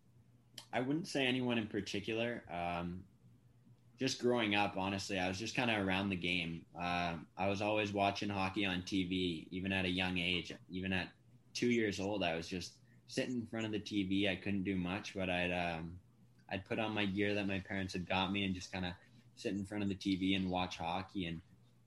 I 0.72 0.80
wouldn't 0.80 1.08
say 1.08 1.26
anyone 1.26 1.58
in 1.58 1.66
particular. 1.66 2.44
Um, 2.52 3.02
just 3.98 4.20
growing 4.20 4.54
up, 4.54 4.76
honestly, 4.76 5.18
I 5.18 5.26
was 5.26 5.40
just 5.40 5.56
kind 5.56 5.72
of 5.72 5.84
around 5.84 6.08
the 6.08 6.16
game. 6.16 6.64
Uh, 6.80 7.14
I 7.36 7.48
was 7.48 7.60
always 7.60 7.92
watching 7.92 8.28
hockey 8.28 8.64
on 8.64 8.82
TV, 8.82 9.48
even 9.50 9.72
at 9.72 9.84
a 9.84 9.90
young 9.90 10.18
age. 10.18 10.52
Even 10.70 10.92
at 10.92 11.08
two 11.52 11.68
years 11.68 11.98
old, 11.98 12.22
I 12.22 12.36
was 12.36 12.46
just 12.46 12.74
sitting 13.08 13.34
in 13.34 13.46
front 13.46 13.66
of 13.66 13.72
the 13.72 13.80
TV. 13.80 14.30
I 14.30 14.36
couldn't 14.36 14.62
do 14.62 14.76
much, 14.76 15.14
but 15.16 15.28
I'd 15.28 15.50
um, 15.50 15.98
I'd 16.48 16.64
put 16.68 16.78
on 16.78 16.94
my 16.94 17.06
gear 17.06 17.34
that 17.34 17.48
my 17.48 17.58
parents 17.58 17.92
had 17.92 18.08
got 18.08 18.30
me 18.30 18.44
and 18.44 18.54
just 18.54 18.72
kind 18.72 18.84
of 18.84 18.92
sit 19.36 19.52
in 19.52 19.64
front 19.64 19.82
of 19.82 19.88
the 19.88 19.94
TV 19.94 20.36
and 20.36 20.50
watch 20.50 20.76
hockey. 20.76 21.26
And 21.26 21.40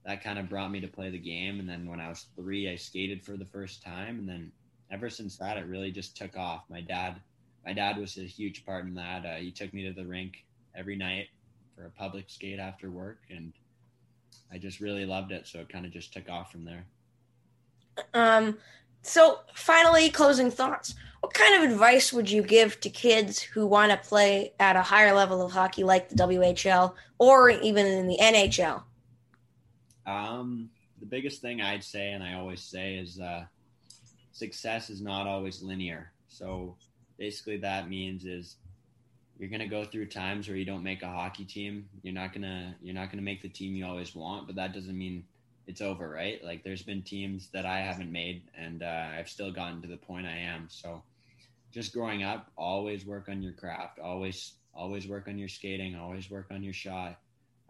that 0.04 0.22
kind 0.22 0.38
of 0.38 0.48
brought 0.48 0.70
me 0.70 0.80
to 0.80 0.88
play 0.88 1.10
the 1.10 1.18
game. 1.18 1.60
And 1.60 1.68
then 1.68 1.88
when 1.88 2.00
I 2.00 2.08
was 2.08 2.26
three, 2.36 2.70
I 2.70 2.76
skated 2.76 3.24
for 3.24 3.36
the 3.36 3.44
first 3.44 3.82
time. 3.82 4.18
And 4.18 4.28
then 4.28 4.52
ever 4.90 5.10
since 5.10 5.36
that, 5.36 5.56
it 5.56 5.66
really 5.66 5.90
just 5.90 6.16
took 6.16 6.36
off. 6.36 6.64
My 6.68 6.80
dad, 6.80 7.20
my 7.64 7.72
dad 7.72 7.98
was 7.98 8.16
a 8.16 8.22
huge 8.22 8.64
part 8.64 8.84
in 8.84 8.94
that. 8.94 9.24
Uh, 9.24 9.36
he 9.36 9.50
took 9.50 9.72
me 9.72 9.84
to 9.86 9.92
the 9.92 10.06
rink 10.06 10.44
every 10.74 10.96
night 10.96 11.28
for 11.76 11.86
a 11.86 11.90
public 11.90 12.28
skate 12.28 12.58
after 12.58 12.90
work, 12.90 13.18
and 13.30 13.52
I 14.52 14.58
just 14.58 14.80
really 14.80 15.06
loved 15.06 15.32
it. 15.32 15.46
So 15.46 15.60
it 15.60 15.68
kind 15.68 15.86
of 15.86 15.92
just 15.92 16.12
took 16.12 16.28
off 16.28 16.50
from 16.50 16.64
there. 16.64 16.86
Um, 18.14 18.58
so 19.08 19.40
finally, 19.54 20.10
closing 20.10 20.50
thoughts. 20.50 20.94
What 21.20 21.34
kind 21.34 21.64
of 21.64 21.70
advice 21.70 22.12
would 22.12 22.30
you 22.30 22.42
give 22.42 22.78
to 22.80 22.90
kids 22.90 23.40
who 23.40 23.66
want 23.66 23.90
to 23.90 24.08
play 24.08 24.52
at 24.60 24.76
a 24.76 24.82
higher 24.82 25.12
level 25.12 25.42
of 25.42 25.50
hockey, 25.50 25.82
like 25.82 26.08
the 26.08 26.14
WHL 26.14 26.94
or 27.18 27.50
even 27.50 27.86
in 27.86 28.06
the 28.06 28.18
NHL? 28.20 28.82
Um, 30.06 30.70
the 31.00 31.06
biggest 31.06 31.42
thing 31.42 31.60
I'd 31.60 31.82
say, 31.82 32.12
and 32.12 32.22
I 32.22 32.34
always 32.34 32.62
say, 32.62 32.94
is 32.94 33.18
uh, 33.18 33.44
success 34.32 34.90
is 34.90 35.00
not 35.00 35.26
always 35.26 35.62
linear. 35.62 36.12
So 36.28 36.76
basically, 37.18 37.56
that 37.58 37.88
means 37.88 38.24
is 38.24 38.56
you're 39.38 39.50
gonna 39.50 39.68
go 39.68 39.84
through 39.84 40.06
times 40.06 40.48
where 40.48 40.56
you 40.56 40.64
don't 40.64 40.82
make 40.82 41.02
a 41.02 41.08
hockey 41.08 41.44
team. 41.44 41.88
You're 42.02 42.14
not 42.14 42.32
gonna 42.32 42.76
you're 42.80 42.94
not 42.94 43.10
gonna 43.10 43.22
make 43.22 43.42
the 43.42 43.48
team 43.48 43.74
you 43.74 43.86
always 43.86 44.14
want, 44.14 44.46
but 44.46 44.56
that 44.56 44.72
doesn't 44.72 44.96
mean 44.96 45.24
it's 45.68 45.82
over, 45.82 46.08
right? 46.08 46.42
Like 46.42 46.64
there's 46.64 46.82
been 46.82 47.02
teams 47.02 47.50
that 47.52 47.66
I 47.66 47.80
haven't 47.80 48.10
made, 48.10 48.42
and 48.56 48.82
uh, 48.82 49.08
I've 49.18 49.28
still 49.28 49.52
gotten 49.52 49.82
to 49.82 49.88
the 49.88 49.98
point 49.98 50.26
I 50.26 50.38
am. 50.38 50.66
So 50.70 51.02
just 51.70 51.92
growing 51.92 52.22
up, 52.22 52.50
always 52.56 53.04
work 53.04 53.28
on 53.28 53.42
your 53.42 53.52
craft. 53.52 54.00
Always 54.00 54.54
always 54.74 55.06
work 55.06 55.28
on 55.28 55.36
your 55.36 55.48
skating. 55.48 55.94
Always 55.94 56.30
work 56.30 56.46
on 56.50 56.62
your 56.62 56.72
shot. 56.72 57.18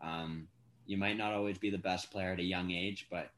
Um, 0.00 0.46
you 0.86 0.96
might 0.96 1.18
not 1.18 1.34
always 1.34 1.58
be 1.58 1.70
the 1.70 1.78
best 1.78 2.12
player 2.12 2.32
at 2.32 2.38
a 2.38 2.44
young 2.44 2.70
age, 2.70 3.08
but 3.10 3.30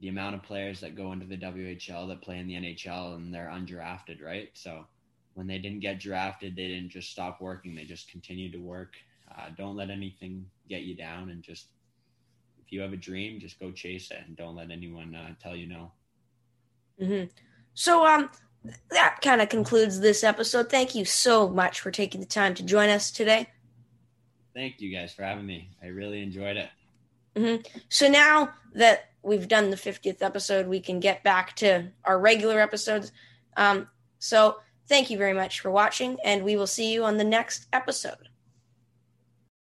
the 0.00 0.08
amount 0.08 0.34
of 0.34 0.42
players 0.42 0.80
that 0.80 0.96
go 0.96 1.12
into 1.12 1.26
the 1.26 1.38
WHL 1.38 2.08
that 2.08 2.20
play 2.20 2.38
in 2.40 2.48
the 2.48 2.54
NHL 2.54 3.14
and 3.14 3.32
they're 3.32 3.46
undrafted, 3.54 4.20
right? 4.20 4.50
So 4.54 4.86
when 5.34 5.46
they 5.46 5.58
didn't 5.58 5.80
get 5.80 6.00
drafted, 6.00 6.56
they 6.56 6.66
didn't 6.66 6.90
just 6.90 7.12
stop 7.12 7.40
working; 7.40 7.76
they 7.76 7.84
just 7.84 8.10
continued 8.10 8.52
to 8.54 8.58
work. 8.58 8.94
Uh, 9.30 9.50
don't 9.56 9.76
let 9.76 9.90
anything 9.90 10.46
get 10.68 10.82
you 10.82 10.96
down, 10.96 11.30
and 11.30 11.44
just 11.44 11.68
if 12.64 12.72
you 12.72 12.80
have 12.80 12.92
a 12.92 12.96
dream, 12.96 13.40
just 13.40 13.60
go 13.60 13.70
chase 13.70 14.10
it, 14.10 14.18
and 14.26 14.36
don't 14.36 14.56
let 14.56 14.70
anyone 14.70 15.14
uh, 15.14 15.34
tell 15.42 15.54
you 15.54 15.66
no. 15.66 15.92
Mm-hmm. 17.00 17.30
So, 17.74 18.06
um, 18.06 18.30
that 18.90 19.18
kind 19.20 19.40
of 19.40 19.48
concludes 19.48 20.00
this 20.00 20.24
episode. 20.24 20.70
Thank 20.70 20.94
you 20.94 21.04
so 21.04 21.48
much 21.48 21.80
for 21.80 21.90
taking 21.90 22.20
the 22.20 22.26
time 22.26 22.54
to 22.54 22.62
join 22.62 22.88
us 22.88 23.10
today. 23.10 23.48
Thank 24.54 24.80
you 24.80 24.94
guys 24.94 25.12
for 25.12 25.24
having 25.24 25.44
me. 25.44 25.70
I 25.82 25.86
really 25.86 26.22
enjoyed 26.22 26.56
it. 26.56 26.70
Mm-hmm. 27.36 27.62
So 27.88 28.08
now 28.08 28.50
that 28.74 29.10
we've 29.22 29.48
done 29.48 29.70
the 29.70 29.76
50th 29.76 30.22
episode, 30.22 30.66
we 30.66 30.80
can 30.80 31.00
get 31.00 31.24
back 31.24 31.56
to 31.56 31.88
our 32.04 32.18
regular 32.18 32.60
episodes. 32.60 33.12
Um, 33.56 33.88
so 34.18 34.58
thank 34.88 35.10
you 35.10 35.18
very 35.18 35.34
much 35.34 35.60
for 35.60 35.70
watching, 35.70 36.16
and 36.24 36.44
we 36.44 36.56
will 36.56 36.66
see 36.66 36.92
you 36.92 37.04
on 37.04 37.16
the 37.16 37.24
next 37.24 37.66
episode. 37.72 38.28